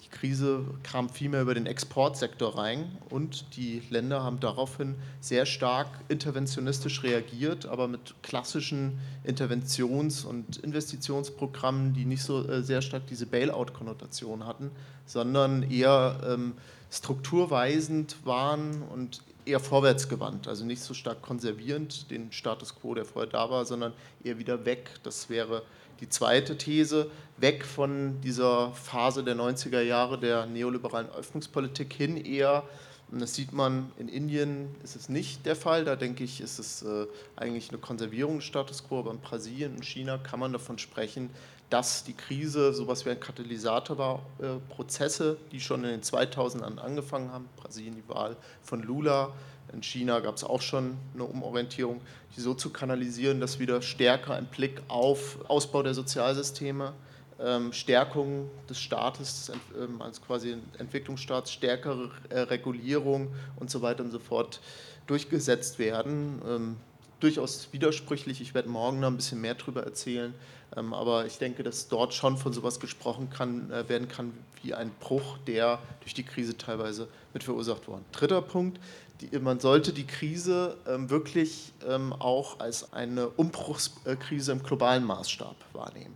Die 0.07 0.17
Krise 0.17 0.65
kam 0.85 1.09
vielmehr 1.09 1.43
über 1.43 1.55
den 1.55 1.67
Exportsektor 1.67 2.57
rein 2.57 2.97
und 3.11 3.57
die 3.57 3.83
Länder 3.91 4.23
haben 4.23 4.39
daraufhin 4.39 4.95
sehr 5.21 5.47
stark 5.47 5.89
interventionistisch 6.09 7.03
reagiert, 7.03 7.67
aber 7.67 7.89
mit 7.89 8.15
klassischen 8.23 9.01
Interventions- 9.25 10.25
und 10.25 10.59
Investitionsprogrammen, 10.59 11.93
die 11.93 12.05
nicht 12.05 12.23
so 12.23 12.47
äh, 12.47 12.63
sehr 12.63 12.83
stark 12.83 13.09
diese 13.09 13.27
Bailout-Konnotation 13.27 14.47
hatten, 14.47 14.71
sondern 15.07 15.69
eher 15.69 16.21
ähm, 16.25 16.53
strukturweisend 16.89 18.25
waren 18.25 18.83
und 18.83 19.23
eher 19.45 19.59
vorwärtsgewandt, 19.59 20.47
also 20.47 20.65
nicht 20.65 20.83
so 20.83 20.95
stark 20.95 21.21
konservierend 21.21 22.13
den 22.13 22.31
Status 22.31 22.77
quo, 22.77 22.95
der 22.95 23.05
vorher 23.05 23.31
da 23.31 23.51
war, 23.51 23.65
sondern 23.65 23.93
eher 24.23 24.39
wieder 24.39 24.65
weg. 24.65 24.89
Das 25.03 25.29
wäre 25.29 25.63
die 26.01 26.09
zweite 26.09 26.57
These, 26.57 27.11
weg 27.39 27.65
von 27.65 28.21
dieser 28.21 28.73
Phase 28.73 29.23
der 29.23 29.37
90er 29.37 29.81
Jahre 29.81 30.19
der 30.19 30.47
neoliberalen 30.47 31.11
Öffnungspolitik 31.11 31.93
hin 31.93 32.17
eher, 32.17 32.65
und 33.11 33.21
das 33.23 33.35
sieht 33.35 33.53
man 33.53 33.93
in 33.99 34.09
Indien, 34.09 34.75
ist 34.83 34.97
es 34.97 35.09
nicht 35.09 35.47
der 35.47 35.55
Fall, 35.55 35.85
da 35.85 35.95
denke 35.95 36.25
ich, 36.25 36.41
ist 36.41 36.59
es 36.59 36.83
äh, 36.83 37.07
eigentlich 37.37 37.69
eine 37.69 37.79
Konservierung 37.79 38.37
des 38.37 38.47
Status 38.47 38.83
quo, 38.87 38.99
aber 38.99 39.13
in 39.13 39.21
Brasilien 39.21 39.77
und 39.77 39.85
China 39.85 40.19
kann 40.19 40.41
man 40.41 40.53
davon 40.53 40.79
sprechen, 40.79 41.31
dass 41.71 42.03
die 42.03 42.15
Krise 42.15 42.73
sowas 42.73 43.05
wie 43.05 43.11
ein 43.11 43.21
Katalysator 43.21 43.99
war, 43.99 44.23
äh, 44.41 44.59
Prozesse, 44.75 45.37
die 45.53 45.61
schon 45.61 45.85
in 45.85 45.91
den 45.91 46.03
2000ern 46.03 46.79
angefangen 46.79 47.31
haben, 47.33 47.49
Brasilien 47.57 47.95
die 47.95 48.09
Wahl 48.09 48.37
von 48.63 48.83
Lula, 48.83 49.33
in 49.73 49.83
China 49.83 50.21
gab 50.21 50.37
es 50.37 50.45
auch 50.45 50.63
schon 50.63 50.97
eine 51.15 51.25
Umorientierung, 51.25 52.01
die 52.37 52.41
so 52.41 52.55
zu 52.55 52.71
kanalisieren, 52.71 53.41
dass 53.41 53.59
wieder 53.59 53.83
stärker 53.83 54.35
ein 54.35 54.47
Blick 54.47 54.83
auf 54.89 55.39
Ausbau 55.49 55.83
der 55.83 55.95
Sozialsysteme, 55.95 56.93
ähm, 57.39 57.73
Stärkung 57.73 58.51
des 58.69 58.79
Staates 58.81 59.53
ähm, 59.79 60.01
als 60.01 60.23
quasi 60.23 60.57
Entwicklungsstaats, 60.79 61.53
stärkere 61.53 62.11
äh, 62.31 62.41
Regulierung 62.41 63.29
und 63.57 63.71
so 63.71 63.83
weiter 63.83 64.03
und 64.03 64.11
so 64.11 64.19
fort 64.19 64.61
durchgesetzt 65.07 65.79
werden. 65.79 66.41
Ähm, 66.49 66.77
durchaus 67.21 67.69
widersprüchlich, 67.73 68.41
ich 68.41 68.55
werde 68.55 68.69
morgen 68.69 69.01
noch 69.01 69.09
ein 69.09 69.17
bisschen 69.17 69.41
mehr 69.41 69.55
darüber 69.55 69.83
erzählen, 69.83 70.35
aber 70.73 71.25
ich 71.25 71.39
denke, 71.39 71.63
dass 71.63 71.89
dort 71.89 72.13
schon 72.13 72.37
von 72.37 72.53
sowas 72.53 72.81
gesprochen 72.81 73.31
kann, 73.31 73.71
äh, 73.71 73.89
werden 73.89 74.09
kann 74.09 74.33
wie 74.63 74.75
ein 74.75 74.91
Bruch, 75.01 75.39
der 75.47 75.79
durch 76.01 76.13
die 76.13 76.25
Krise 76.25 76.57
teilweise 76.59 77.09
mit 77.33 77.45
verursacht 77.45 77.87
worden. 77.89 78.05
Dritter 78.13 78.43
Punkt, 78.43 78.81
die, 79.21 79.39
man 79.39 79.61
sollte 79.61 79.93
die 79.93 80.07
Krise 80.07 80.77
ähm, 80.87 81.11
wirklich 81.11 81.73
ähm, 81.87 82.13
auch 82.13 82.61
als 82.61 82.93
eine 82.93 83.29
Umbruchskrise 83.29 84.53
im 84.53 84.63
globalen 84.63 85.05
Maßstab 85.05 85.57
wahrnehmen. 85.73 86.15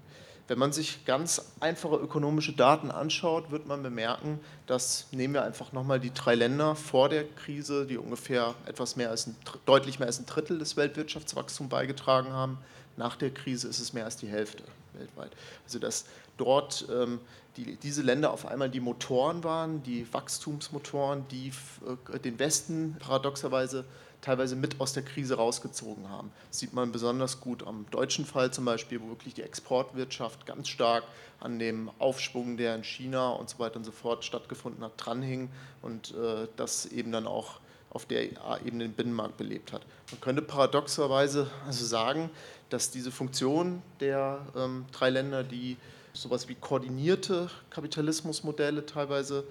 Wenn 0.49 0.59
man 0.59 0.73
sich 0.73 1.05
ganz 1.05 1.53
einfache 1.61 1.95
ökonomische 1.95 2.53
Daten 2.53 2.91
anschaut, 2.91 3.53
wird 3.53 3.69
man 3.69 3.85
bemerken, 3.85 4.41
dass, 4.67 5.07
nehmen 5.13 5.35
wir 5.35 5.45
einfach 5.45 5.73
nochmal 5.73 6.01
die 6.01 6.13
drei 6.13 6.35
Länder 6.35 6.75
vor 6.75 7.09
der 7.09 7.25
Krise, 7.25 7.87
die 7.87 7.97
ungefähr 7.97 8.55
etwas 8.67 8.97
mehr 8.97 9.11
als 9.11 9.29
ein, 9.29 9.37
deutlich 9.65 10.01
mehr 10.01 10.09
als 10.09 10.19
ein 10.19 10.27
Drittel 10.27 10.59
des 10.59 10.77
Weltwirtschaftswachstums 10.77 11.71
beigetragen 11.71 12.33
haben, 12.33 12.59
nach 12.97 13.15
der 13.15 13.31
Krise 13.31 13.69
ist 13.69 13.79
es 13.79 13.93
mehr 13.93 14.05
als 14.05 14.17
die 14.17 14.27
Hälfte 14.27 14.65
weltweit. 14.95 15.31
Also 15.65 15.79
dass 15.79 16.05
dort 16.37 16.85
ähm, 16.93 17.21
die, 17.57 17.77
diese 17.77 18.03
Länder 18.03 18.33
auf 18.33 18.47
einmal 18.47 18.71
die 18.71 18.81
Motoren 18.81 19.45
waren, 19.45 19.83
die 19.83 20.07
Wachstumsmotoren, 20.13 21.27
die 21.29 21.53
äh, 22.13 22.19
den 22.19 22.39
Westen 22.39 22.97
paradoxerweise 22.99 23.85
teilweise 24.21 24.57
mit 24.57 24.81
aus 24.81 24.93
der 24.93 25.03
Krise 25.03 25.37
rausgezogen 25.37 26.09
haben. 26.09 26.31
Das 26.51 26.59
sieht 26.59 26.73
man 26.73 26.93
besonders 26.93 27.41
gut 27.41 27.67
am 27.67 27.87
deutschen 27.91 28.27
Fall 28.27 28.53
zum 28.53 28.65
Beispiel, 28.65 29.01
wo 29.01 29.09
wirklich 29.09 29.35
die 29.35 29.43
Exportwirtschaft 29.43 30.47
ganz 30.47 30.69
stark 30.69 31.05
an 31.41 31.59
dem 31.59 31.91
Aufschwung, 31.99 32.57
der 32.57 32.75
in 32.75 32.85
China 32.85 33.31
und 33.31 33.49
so 33.49 33.59
weiter 33.59 33.77
und 33.77 33.85
so 33.85 33.93
fort 33.93 34.25
stattgefunden 34.25 34.85
hat, 34.85 34.93
dranhing 34.97 35.49
und 35.83 36.15
äh, 36.15 36.49
das 36.57 36.87
eben 36.87 37.13
dann 37.13 37.27
auch 37.27 37.61
auf 37.91 38.07
der 38.07 38.23
Ebene 38.65 38.85
den 38.85 38.93
Binnenmarkt 38.93 39.37
belebt 39.37 39.73
hat. 39.73 39.83
Man 40.13 40.21
könnte 40.21 40.43
paradoxerweise 40.43 41.51
also 41.67 41.85
sagen, 41.85 42.31
dass 42.69 42.93
diese 42.93 43.11
Funktion 43.11 43.83
der 43.99 44.47
ähm, 44.57 44.85
drei 44.93 45.11
Länder, 45.11 45.43
die 45.43 45.77
sowas 46.13 46.49
wie 46.49 46.55
koordinierte 46.55 47.51
Kapitalismusmodelle 47.71 48.87
teilweise 48.87 49.45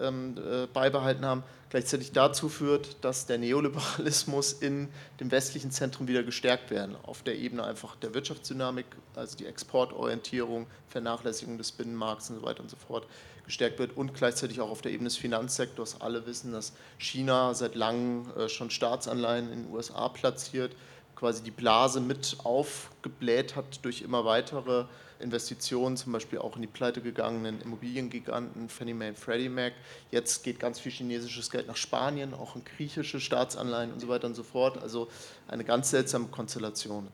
ähm, 0.00 0.36
äh, 0.36 0.66
beibehalten 0.66 1.24
haben, 1.24 1.42
gleichzeitig 1.70 2.12
dazu 2.12 2.48
führt, 2.48 3.02
dass 3.02 3.26
der 3.26 3.38
Neoliberalismus 3.38 4.52
in 4.52 4.88
dem 5.20 5.30
westlichen 5.30 5.70
Zentrum 5.70 6.08
wieder 6.08 6.22
gestärkt 6.22 6.70
werden. 6.70 6.96
Auf 7.02 7.22
der 7.22 7.36
Ebene 7.36 7.64
einfach 7.64 7.96
der 7.96 8.14
Wirtschaftsdynamik, 8.14 8.86
also 9.14 9.36
die 9.36 9.46
Exportorientierung, 9.46 10.66
Vernachlässigung 10.88 11.58
des 11.58 11.72
Binnenmarkts 11.72 12.30
und 12.30 12.40
so 12.40 12.42
weiter 12.42 12.60
und 12.60 12.70
so 12.70 12.76
fort 12.76 13.06
gestärkt 13.44 13.78
wird 13.78 13.96
und 13.96 14.12
gleichzeitig 14.14 14.60
auch 14.60 14.70
auf 14.70 14.82
der 14.82 14.92
Ebene 14.92 15.08
des 15.08 15.16
Finanzsektors. 15.16 16.00
Alle 16.00 16.26
wissen, 16.26 16.52
dass 16.52 16.72
China 16.98 17.54
seit 17.54 17.74
langem 17.74 18.26
äh, 18.36 18.48
schon 18.48 18.70
Staatsanleihen 18.70 19.52
in 19.52 19.64
den 19.64 19.72
USA 19.72 20.08
platziert, 20.08 20.74
quasi 21.14 21.42
die 21.42 21.50
Blase 21.50 22.00
mit 22.00 22.36
aufgebläht 22.44 23.56
hat 23.56 23.84
durch 23.84 24.02
immer 24.02 24.24
weitere 24.24 24.84
Investitionen, 25.20 25.96
zum 25.96 26.12
Beispiel 26.12 26.38
auch 26.38 26.56
in 26.56 26.62
die 26.62 26.68
pleite 26.68 27.00
gegangenen 27.00 27.60
Immobiliengiganten 27.62 28.68
Fannie 28.68 28.94
Mae 28.94 29.08
und 29.10 29.18
Freddie 29.18 29.48
Mac. 29.48 29.72
Jetzt 30.10 30.44
geht 30.44 30.60
ganz 30.60 30.78
viel 30.78 30.92
chinesisches 30.92 31.50
Geld 31.50 31.66
nach 31.66 31.76
Spanien, 31.76 32.34
auch 32.34 32.56
in 32.56 32.62
griechische 32.64 33.20
Staatsanleihen 33.20 33.92
und 33.92 34.00
so 34.00 34.08
weiter 34.08 34.26
und 34.26 34.34
so 34.34 34.42
fort. 34.42 34.82
Also 34.82 35.08
eine 35.48 35.64
ganz 35.64 35.90
seltsame 35.90 36.26
Konstellation. 36.28 37.08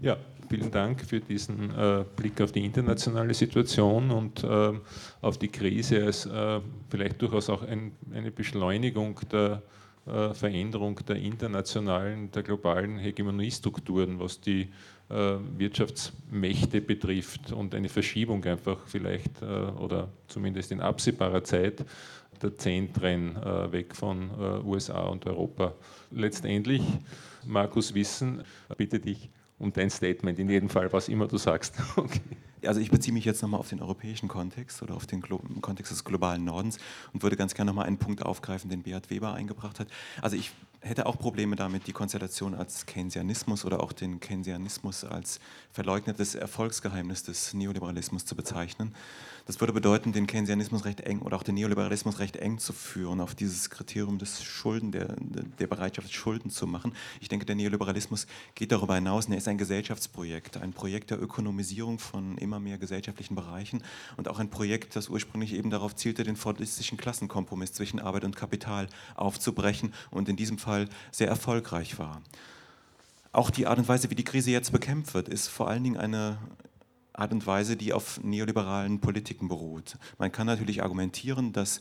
Ja, 0.00 0.16
vielen 0.48 0.70
Dank 0.70 1.04
für 1.04 1.20
diesen 1.20 1.70
äh, 1.76 2.04
Blick 2.16 2.40
auf 2.40 2.52
die 2.52 2.64
internationale 2.64 3.34
Situation 3.34 4.10
und 4.10 4.42
äh, 4.42 4.72
auf 5.20 5.38
die 5.38 5.48
Krise 5.48 6.04
als 6.04 6.26
äh, 6.26 6.60
vielleicht 6.88 7.20
durchaus 7.20 7.50
auch 7.50 7.62
ein, 7.62 7.92
eine 8.12 8.30
Beschleunigung 8.30 9.20
der 9.30 9.62
äh, 10.10 10.34
Veränderung 10.34 10.98
der 11.06 11.16
internationalen, 11.16 12.30
der 12.32 12.42
globalen 12.42 12.98
Hegemoniestrukturen, 12.98 14.18
was 14.18 14.40
die 14.40 14.68
äh, 15.08 15.36
Wirtschaftsmächte 15.56 16.80
betrifft 16.80 17.52
und 17.52 17.74
eine 17.74 17.88
Verschiebung 17.88 18.44
einfach 18.44 18.78
vielleicht 18.86 19.40
äh, 19.42 19.44
oder 19.44 20.08
zumindest 20.26 20.72
in 20.72 20.80
absehbarer 20.80 21.44
Zeit 21.44 21.84
der 22.42 22.56
Zentren 22.56 23.36
weg 23.70 23.94
von 23.94 24.30
USA 24.64 25.02
und 25.02 25.26
Europa. 25.26 25.74
Letztendlich, 26.10 26.80
Markus 27.44 27.92
Wissen, 27.92 28.44
bitte 28.78 28.98
dich 28.98 29.28
um 29.58 29.70
dein 29.74 29.90
Statement, 29.90 30.38
in 30.38 30.48
jedem 30.48 30.70
Fall, 30.70 30.90
was 30.90 31.10
immer 31.10 31.28
du 31.28 31.36
sagst. 31.36 31.74
Okay. 31.96 32.20
Also 32.64 32.80
ich 32.80 32.90
beziehe 32.90 33.12
mich 33.12 33.24
jetzt 33.24 33.42
nochmal 33.42 33.60
auf 33.60 33.68
den 33.68 33.80
europäischen 33.80 34.28
Kontext 34.28 34.82
oder 34.82 34.94
auf 34.94 35.06
den 35.06 35.20
Glo 35.20 35.40
Kontext 35.60 35.92
des 35.92 36.04
globalen 36.04 36.44
Nordens 36.44 36.78
und 37.12 37.22
würde 37.22 37.36
ganz 37.36 37.54
gerne 37.54 37.70
nochmal 37.70 37.86
einen 37.86 37.98
Punkt 37.98 38.24
aufgreifen, 38.24 38.70
den 38.70 38.82
Beat 38.82 39.10
Weber 39.10 39.34
eingebracht 39.34 39.80
hat. 39.80 39.88
Also 40.20 40.36
ich 40.36 40.52
hätte 40.82 41.06
auch 41.06 41.18
Probleme 41.18 41.56
damit, 41.56 41.86
die 41.86 41.92
Konstellation 41.92 42.54
als 42.54 42.86
Keynesianismus 42.86 43.64
oder 43.64 43.82
auch 43.82 43.92
den 43.92 44.18
Keynesianismus 44.18 45.04
als 45.04 45.38
verleugnetes 45.72 46.34
Erfolgsgeheimnis 46.34 47.22
des 47.22 47.52
Neoliberalismus 47.52 48.24
zu 48.24 48.34
bezeichnen. 48.34 48.94
Das 49.46 49.60
würde 49.60 49.72
bedeuten, 49.72 50.12
den 50.12 50.26
Keynesianismus 50.26 50.84
recht 50.84 51.00
eng 51.00 51.20
oder 51.20 51.36
auch 51.36 51.42
den 51.42 51.56
Neoliberalismus 51.56 52.18
recht 52.18 52.36
eng 52.36 52.58
zu 52.58 52.72
führen, 52.72 53.20
auf 53.20 53.34
dieses 53.34 53.68
Kriterium 53.68 54.18
des 54.18 54.42
Schulden, 54.42 54.92
der, 54.92 55.16
der 55.18 55.66
Bereitschaft, 55.66 56.12
Schulden 56.12 56.50
zu 56.50 56.66
machen. 56.66 56.92
Ich 57.20 57.28
denke, 57.28 57.46
der 57.46 57.56
Neoliberalismus 57.56 58.26
geht 58.54 58.72
darüber 58.72 58.94
hinaus. 58.94 59.28
Er 59.28 59.36
ist 59.36 59.48
ein 59.48 59.58
Gesellschaftsprojekt, 59.58 60.56
ein 60.56 60.72
Projekt 60.72 61.10
der 61.10 61.20
Ökonomisierung 61.20 61.98
von 61.98 62.38
immer 62.38 62.60
mehr 62.60 62.78
gesellschaftlichen 62.78 63.34
Bereichen 63.34 63.82
und 64.16 64.28
auch 64.28 64.38
ein 64.38 64.50
Projekt, 64.50 64.96
das 64.96 65.08
ursprünglich 65.08 65.52
eben 65.52 65.70
darauf 65.70 65.94
zielte, 65.94 66.22
den 66.22 66.36
fordistischen 66.36 66.96
Klassenkompromiss 66.96 67.72
zwischen 67.72 68.00
Arbeit 68.00 68.24
und 68.24 68.36
Kapital 68.36 68.88
aufzubrechen 69.16 69.92
und 70.10 70.28
in 70.28 70.36
diesem 70.36 70.58
Fall 70.58 70.69
sehr 71.10 71.28
erfolgreich 71.28 71.98
war. 71.98 72.22
Auch 73.32 73.50
die 73.50 73.66
Art 73.66 73.78
und 73.78 73.88
Weise, 73.88 74.10
wie 74.10 74.16
die 74.16 74.24
Krise 74.24 74.50
jetzt 74.50 74.72
bekämpft 74.72 75.14
wird, 75.14 75.28
ist 75.28 75.48
vor 75.48 75.68
allen 75.68 75.84
Dingen 75.84 75.96
eine 75.96 76.38
Art 77.12 77.32
und 77.32 77.46
Weise, 77.46 77.76
die 77.76 77.92
auf 77.92 78.20
neoliberalen 78.22 79.00
Politiken 79.00 79.48
beruht. 79.48 79.98
Man 80.18 80.32
kann 80.32 80.46
natürlich 80.46 80.82
argumentieren, 80.82 81.52
dass 81.52 81.80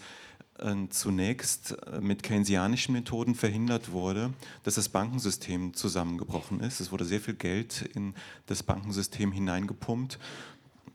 äh, 0.59 0.75
zunächst 0.89 1.77
äh, 1.87 2.01
mit 2.01 2.23
keynesianischen 2.23 2.93
Methoden 2.93 3.35
verhindert 3.35 3.91
wurde, 3.91 4.33
dass 4.63 4.75
das 4.75 4.89
Bankensystem 4.89 5.73
zusammengebrochen 5.73 6.59
ist. 6.59 6.79
Es 6.79 6.91
wurde 6.91 7.05
sehr 7.05 7.21
viel 7.21 7.35
Geld 7.35 7.89
in 7.95 8.13
das 8.47 8.63
Bankensystem 8.63 9.31
hineingepumpt. 9.31 10.19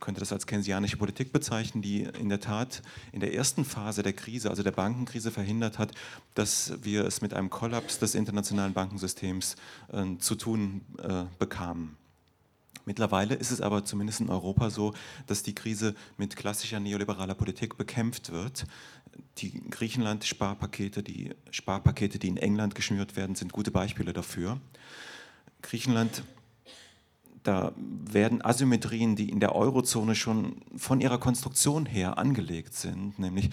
Könnte 0.04 0.20
das 0.20 0.34
als 0.34 0.46
keynesianische 0.46 0.98
Politik 0.98 1.32
bezeichnen, 1.32 1.80
die 1.80 2.02
in 2.02 2.28
der 2.28 2.38
Tat 2.38 2.82
in 3.12 3.20
der 3.20 3.32
ersten 3.32 3.64
Phase 3.64 4.02
der 4.02 4.12
Krise, 4.12 4.50
also 4.50 4.62
der 4.62 4.70
Bankenkrise, 4.70 5.30
verhindert 5.30 5.78
hat, 5.78 5.92
dass 6.34 6.74
wir 6.82 7.06
es 7.06 7.22
mit 7.22 7.32
einem 7.32 7.48
Kollaps 7.48 8.00
des 8.00 8.14
internationalen 8.14 8.74
Bankensystems 8.74 9.56
äh, 9.90 10.18
zu 10.18 10.34
tun 10.34 10.82
äh, 11.02 11.24
bekamen. 11.38 11.96
Mittlerweile 12.84 13.34
ist 13.34 13.50
es 13.50 13.62
aber 13.62 13.86
zumindest 13.86 14.20
in 14.20 14.28
Europa 14.28 14.68
so, 14.68 14.92
dass 15.26 15.42
die 15.42 15.54
Krise 15.54 15.94
mit 16.18 16.36
klassischer 16.36 16.80
neoliberaler 16.80 17.34
Politik 17.34 17.78
bekämpft 17.78 18.30
wird. 18.30 18.66
Die 19.38 19.62
Griechenland-Sparpakete, 19.70 21.02
die 21.02 21.30
Sparpakete, 21.50 22.18
die 22.18 22.28
in 22.28 22.36
England 22.36 22.74
geschnürt 22.74 23.16
werden, 23.16 23.36
sind 23.36 23.54
gute 23.54 23.70
Beispiele 23.70 24.12
dafür. 24.12 24.60
Griechenland 25.62 26.24
da 27.44 27.72
werden 27.76 28.42
Asymmetrien, 28.42 29.16
die 29.16 29.28
in 29.28 29.38
der 29.38 29.54
Eurozone 29.54 30.14
schon 30.14 30.56
von 30.76 31.00
ihrer 31.00 31.18
Konstruktion 31.18 31.84
her 31.86 32.18
angelegt 32.18 32.74
sind, 32.74 33.18
nämlich 33.18 33.50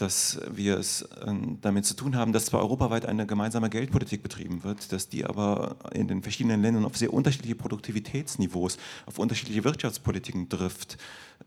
dass 0.00 0.40
wir 0.50 0.78
es 0.78 1.06
ähm, 1.26 1.58
damit 1.60 1.84
zu 1.84 1.94
tun 1.94 2.16
haben, 2.16 2.32
dass 2.32 2.46
zwar 2.46 2.60
europaweit 2.60 3.04
eine 3.04 3.26
gemeinsame 3.26 3.68
Geldpolitik 3.68 4.22
betrieben 4.22 4.64
wird, 4.64 4.92
dass 4.92 5.08
die 5.08 5.26
aber 5.26 5.76
in 5.92 6.08
den 6.08 6.22
verschiedenen 6.22 6.62
Ländern 6.62 6.86
auf 6.86 6.96
sehr 6.96 7.12
unterschiedliche 7.12 7.54
Produktivitätsniveaus, 7.54 8.78
auf 9.06 9.18
unterschiedliche 9.18 9.62
Wirtschaftspolitiken 9.62 10.48
trifft, 10.48 10.96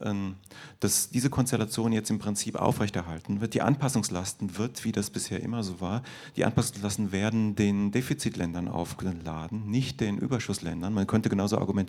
ähm, 0.01 0.35
dass 0.79 1.09
diese 1.09 1.29
Konstellation 1.29 1.91
jetzt 1.93 2.09
im 2.09 2.19
Prinzip 2.19 2.55
aufrechterhalten 2.55 3.41
wird. 3.41 3.53
Die 3.53 3.61
Anpassungslasten 3.61 4.57
wird, 4.57 4.83
wie 4.83 4.91
das 4.91 5.09
bisher 5.09 5.41
immer 5.41 5.63
so 5.63 5.81
war, 5.81 6.03
die 6.35 6.45
Anpassungslasten 6.45 7.11
werden 7.11 7.55
den 7.55 7.91
Defizitländern 7.91 8.67
aufgeladen, 8.67 9.69
nicht 9.69 9.99
den 9.99 10.17
Überschussländern. 10.17 10.93
Man 10.93 11.07
könnte 11.07 11.29
genauso 11.29 11.57
argumentieren, 11.57 11.82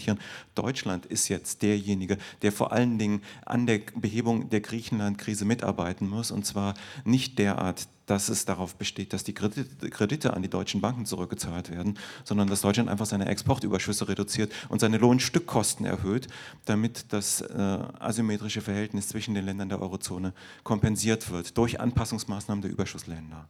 Deutschland 0.55 1.07
ist 1.07 1.29
jetzt 1.29 1.63
derjenige, 1.63 2.19
der 2.43 2.53
vor 2.53 2.73
allen 2.73 2.99
Dingen 2.99 3.23
an 3.45 3.67
der 3.67 3.81
Behebung 3.95 4.51
der 4.51 4.61
Griechenland-Krise 4.61 5.45
mitarbeiten 5.45 6.09
muss, 6.09 6.31
und 6.31 6.45
zwar 6.47 6.75
nicht 7.05 7.39
derart, 7.39 7.89
dass 8.07 8.29
es 8.29 8.45
darauf 8.45 8.77
besteht, 8.77 9.13
dass 9.13 9.25
die 9.25 9.33
Kredite 9.35 10.35
an 10.35 10.43
die 10.43 10.51
deutschen 10.51 10.81
Banken 10.81 11.07
zurückgezahlt 11.07 11.71
werden, 11.71 11.99
sondern 12.25 12.49
dass 12.49 12.61
Deutschland 12.61 12.89
einfach 12.89 13.07
seine 13.07 13.27
Exportüberschüsse 13.27 14.09
reduziert 14.09 14.53
und 14.69 14.81
seine 14.81 14.99
Lohnstückkosten 14.99 15.87
erhöht, 15.87 16.29
damit 16.67 17.07
das 17.13 17.41
äh, 17.41 17.79
asymmetrische 17.99 18.61
Verhältnis 18.61 19.09
zwischen 19.09 19.35
den 19.35 19.45
Ländern 19.45 19.69
der 19.69 19.81
Eurozone 19.81 20.35
kompensiert 20.63 21.31
wird 21.31 21.57
durch 21.57 21.81
Anpassungsmaßnahmen 21.81 22.63
der 22.63 22.71
Überschussländer. 22.71 23.49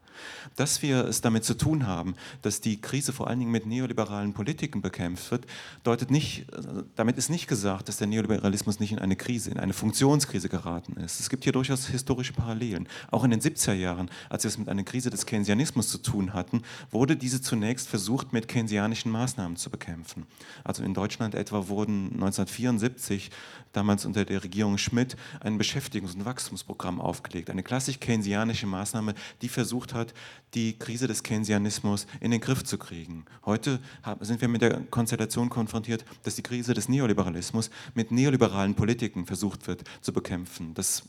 Dass 0.57 0.83
wir 0.83 1.05
es 1.05 1.21
damit 1.21 1.45
zu 1.45 1.55
tun 1.55 1.87
haben, 1.87 2.15
dass 2.43 2.61
die 2.61 2.81
Krise 2.81 3.13
vor 3.13 3.29
allen 3.29 3.41
Dingen 3.41 3.51
mit 3.51 3.67
neoliberalen 3.67 4.35
Politiken 4.35 4.83
bekämpft 4.83 5.31
wird, 5.31 5.47
deutet 5.83 6.11
nicht, 6.11 6.53
äh, 6.53 6.85
damit 6.95 7.19
ist 7.19 7.29
nicht 7.29 7.49
gesagt, 7.49 7.89
dass 7.89 7.97
der 7.97 8.07
Neoliberalismus 8.07 8.79
nicht 8.79 8.93
in 8.93 8.99
eine 9.01 9.17
Krise, 9.17 9.51
in 9.51 9.59
eine 9.59 9.73
Funktionskrise 9.73 10.49
geraten 10.49 10.93
ist. 11.01 11.19
Es 11.19 11.29
gibt 11.29 11.43
hier 11.43 11.53
durchaus 11.53 11.89
historische 11.89 12.33
Parallelen. 12.33 12.89
Auch 13.11 13.25
in 13.25 13.31
den 13.31 13.41
70er 13.41 13.73
Jahren, 13.73 14.11
als 14.29 14.44
wir 14.45 14.49
es 14.49 14.59
mit 14.59 14.69
einer 14.69 14.85
Krise 14.85 15.11
des 15.11 15.27
Keynesianismus 15.27 15.89
zu 15.89 15.99
tun 15.99 16.33
hatten, 16.35 16.63
wurde 16.91 17.17
diese 17.17 17.41
zunächst 17.41 17.89
versucht, 17.89 18.33
mit 18.33 18.47
keynesianischen 18.47 19.11
Maßnahmen 19.11 19.57
zu 19.57 19.71
bekämpfen. 19.71 20.27
Also 20.63 20.83
in 20.83 20.95
Deutschland 20.95 21.35
etwa 21.35 21.69
wurden 21.69 22.13
1974, 22.13 23.31
damals 23.73 24.05
unter 24.05 24.25
der 24.25 24.45
Regierung 24.45 24.79
Schmidt, 24.79 25.17
ein 25.41 25.59
Beschäftigungs- 25.61 26.15
und 26.15 26.25
Wachstumsprogramm 26.25 27.01
aufgelegt. 27.01 27.51
Eine 27.51 27.63
klassisch 27.63 27.99
keynesianische 27.99 28.67
Maßnahme, 28.67 29.15
die 29.43 29.49
versucht 29.49 29.95
hat, 29.95 30.15
die 30.55 30.79
Krise 30.79 31.09
des 31.09 31.23
Keynesianismus 31.23 32.07
in 32.21 32.31
den 32.31 32.41
Griff 32.41 32.63
zu 32.63 32.79
kriegen. 32.79 33.25
Heute 33.45 33.81
sind 34.21 34.41
wir 34.41 34.49
mit 34.49 34.63
der 34.63 34.81
Konstellation 34.91 35.51
konfrontiert, 35.51 36.05
dass 36.23 36.37
die 36.37 36.43
Krise 36.43 36.75
des 36.75 36.89
Neoliberalismus 36.89 37.71
mit 37.95 38.13
neoliberalen 38.13 38.75
Politiken 38.75 39.27
versucht 39.27 39.67
wird 39.67 39.85
zu 40.01 40.13
bekämpfen. 40.13 40.75
Das 40.75 41.03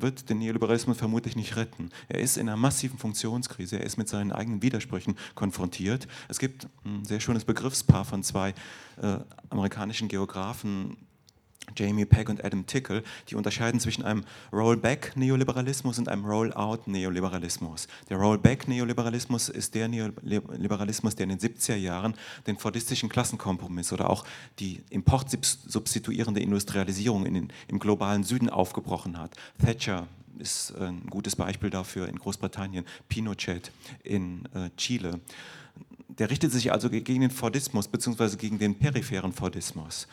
wird 0.00 0.28
den 0.28 0.38
Neoliberalismus 0.38 0.96
vermutlich 0.96 1.36
nicht 1.36 1.56
retten. 1.56 1.90
Er 2.08 2.20
ist 2.20 2.36
in 2.36 2.48
einer 2.48 2.56
massiven 2.56 2.98
Funktionskrise, 2.98 3.78
er 3.78 3.84
ist 3.84 3.96
mit 3.96 4.08
seinen 4.08 4.32
eigenen 4.32 4.62
Widersprüchen 4.62 5.16
konfrontiert. 5.34 6.06
Es 6.28 6.38
gibt 6.38 6.68
ein 6.84 7.04
sehr 7.04 7.20
schönes 7.20 7.44
Begriffspaar 7.44 8.04
von 8.04 8.22
zwei 8.22 8.54
äh, 9.00 9.18
amerikanischen 9.50 10.08
Geografen, 10.08 10.96
Jamie 11.76 12.04
Pegg 12.04 12.30
und 12.30 12.44
Adam 12.44 12.66
Tickle, 12.66 13.02
die 13.28 13.34
unterscheiden 13.34 13.80
zwischen 13.80 14.04
einem 14.04 14.24
Rollback-Neoliberalismus 14.52 15.98
und 15.98 16.08
einem 16.08 16.24
Rollout-Neoliberalismus. 16.24 17.88
Der 18.08 18.16
Rollback-Neoliberalismus 18.18 19.48
ist 19.48 19.74
der 19.74 19.88
Neoliberalismus, 19.88 21.16
der 21.16 21.24
in 21.24 21.38
den 21.38 21.38
70er 21.38 21.76
Jahren 21.76 22.14
den 22.46 22.56
fordistischen 22.56 23.08
Klassenkompromiss 23.08 23.92
oder 23.92 24.10
auch 24.10 24.24
die 24.58 24.82
importsubstituierende 24.90 26.40
Industrialisierung 26.40 27.26
in 27.26 27.34
den, 27.34 27.52
im 27.68 27.78
globalen 27.78 28.24
Süden 28.24 28.50
aufgebrochen 28.50 29.18
hat. 29.18 29.36
Thatcher 29.64 30.06
ist 30.38 30.74
ein 30.76 31.06
gutes 31.08 31.36
Beispiel 31.36 31.70
dafür 31.70 32.08
in 32.08 32.18
Großbritannien, 32.18 32.84
Pinochet 33.08 33.70
in 34.02 34.44
äh, 34.54 34.70
Chile. 34.76 35.20
Der 36.08 36.30
richtet 36.30 36.52
sich 36.52 36.72
also 36.72 36.88
gegen 36.88 37.20
den 37.20 37.30
Fordismus 37.30 37.88
bzw. 37.88 38.36
gegen 38.36 38.58
den 38.58 38.78
peripheren 38.78 39.32
Fordismus. 39.32 40.06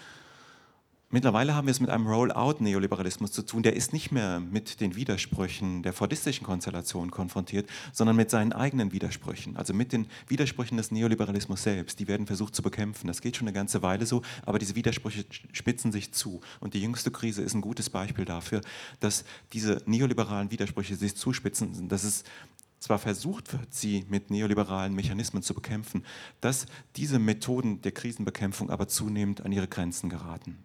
Mittlerweile 1.14 1.54
haben 1.54 1.68
wir 1.68 1.72
es 1.72 1.80
mit 1.80 1.92
einem 1.92 2.08
Rollout-Neoliberalismus 2.08 3.32
zu 3.32 3.44
tun, 3.44 3.62
der 3.62 3.76
ist 3.76 3.94
nicht 3.94 4.12
mehr 4.12 4.40
mit 4.40 4.82
den 4.82 4.96
Widersprüchen 4.96 5.84
der 5.84 5.94
fordistischen 5.94 6.44
Konstellation 6.44 7.12
konfrontiert, 7.12 7.70
sondern 7.92 8.16
mit 8.16 8.32
seinen 8.32 8.52
eigenen 8.52 8.92
Widersprüchen, 8.92 9.56
also 9.56 9.76
mit 9.76 9.94
den 9.94 10.08
Widersprüchen 10.28 10.76
des 10.76 10.90
Neoliberalismus 10.90 11.62
selbst. 11.62 12.00
Die 12.00 12.08
werden 12.08 12.26
versucht 12.26 12.56
zu 12.56 12.64
bekämpfen. 12.64 13.06
Das 13.06 13.22
geht 13.22 13.38
schon 13.38 13.48
eine 13.48 13.54
ganze 13.54 13.84
Weile 13.84 14.08
so, 14.08 14.24
aber 14.44 14.58
diese 14.58 14.74
Widersprüche 14.74 15.24
spitzen 15.52 15.92
sich 15.92 16.14
zu. 16.14 16.42
Und 16.60 16.74
die 16.74 16.82
jüngste 16.82 17.12
Krise 17.12 17.44
ist 17.44 17.54
ein 17.54 17.62
gutes 17.62 17.92
Beispiel 17.92 18.26
dafür, 18.26 18.62
dass 19.00 19.24
diese 19.52 19.84
neoliberalen 19.86 20.50
Widersprüche 20.50 20.96
sich 20.96 21.16
zuspitzen, 21.16 21.90
dass 21.90 22.06
es 22.06 22.24
zwar 22.80 22.98
versucht 22.98 23.54
wird, 23.54 23.72
sie 23.72 24.04
mit 24.10 24.32
neoliberalen 24.32 24.96
Mechanismen 24.96 25.44
zu 25.44 25.54
bekämpfen, 25.54 26.04
dass 26.42 26.66
diese 26.96 27.20
Methoden 27.20 27.84
der 27.84 27.92
Krisenbekämpfung 27.92 28.72
aber 28.72 28.88
zunehmend 28.88 29.46
an 29.46 29.52
ihre 29.52 29.68
Grenzen 29.68 30.10
geraten. 30.10 30.58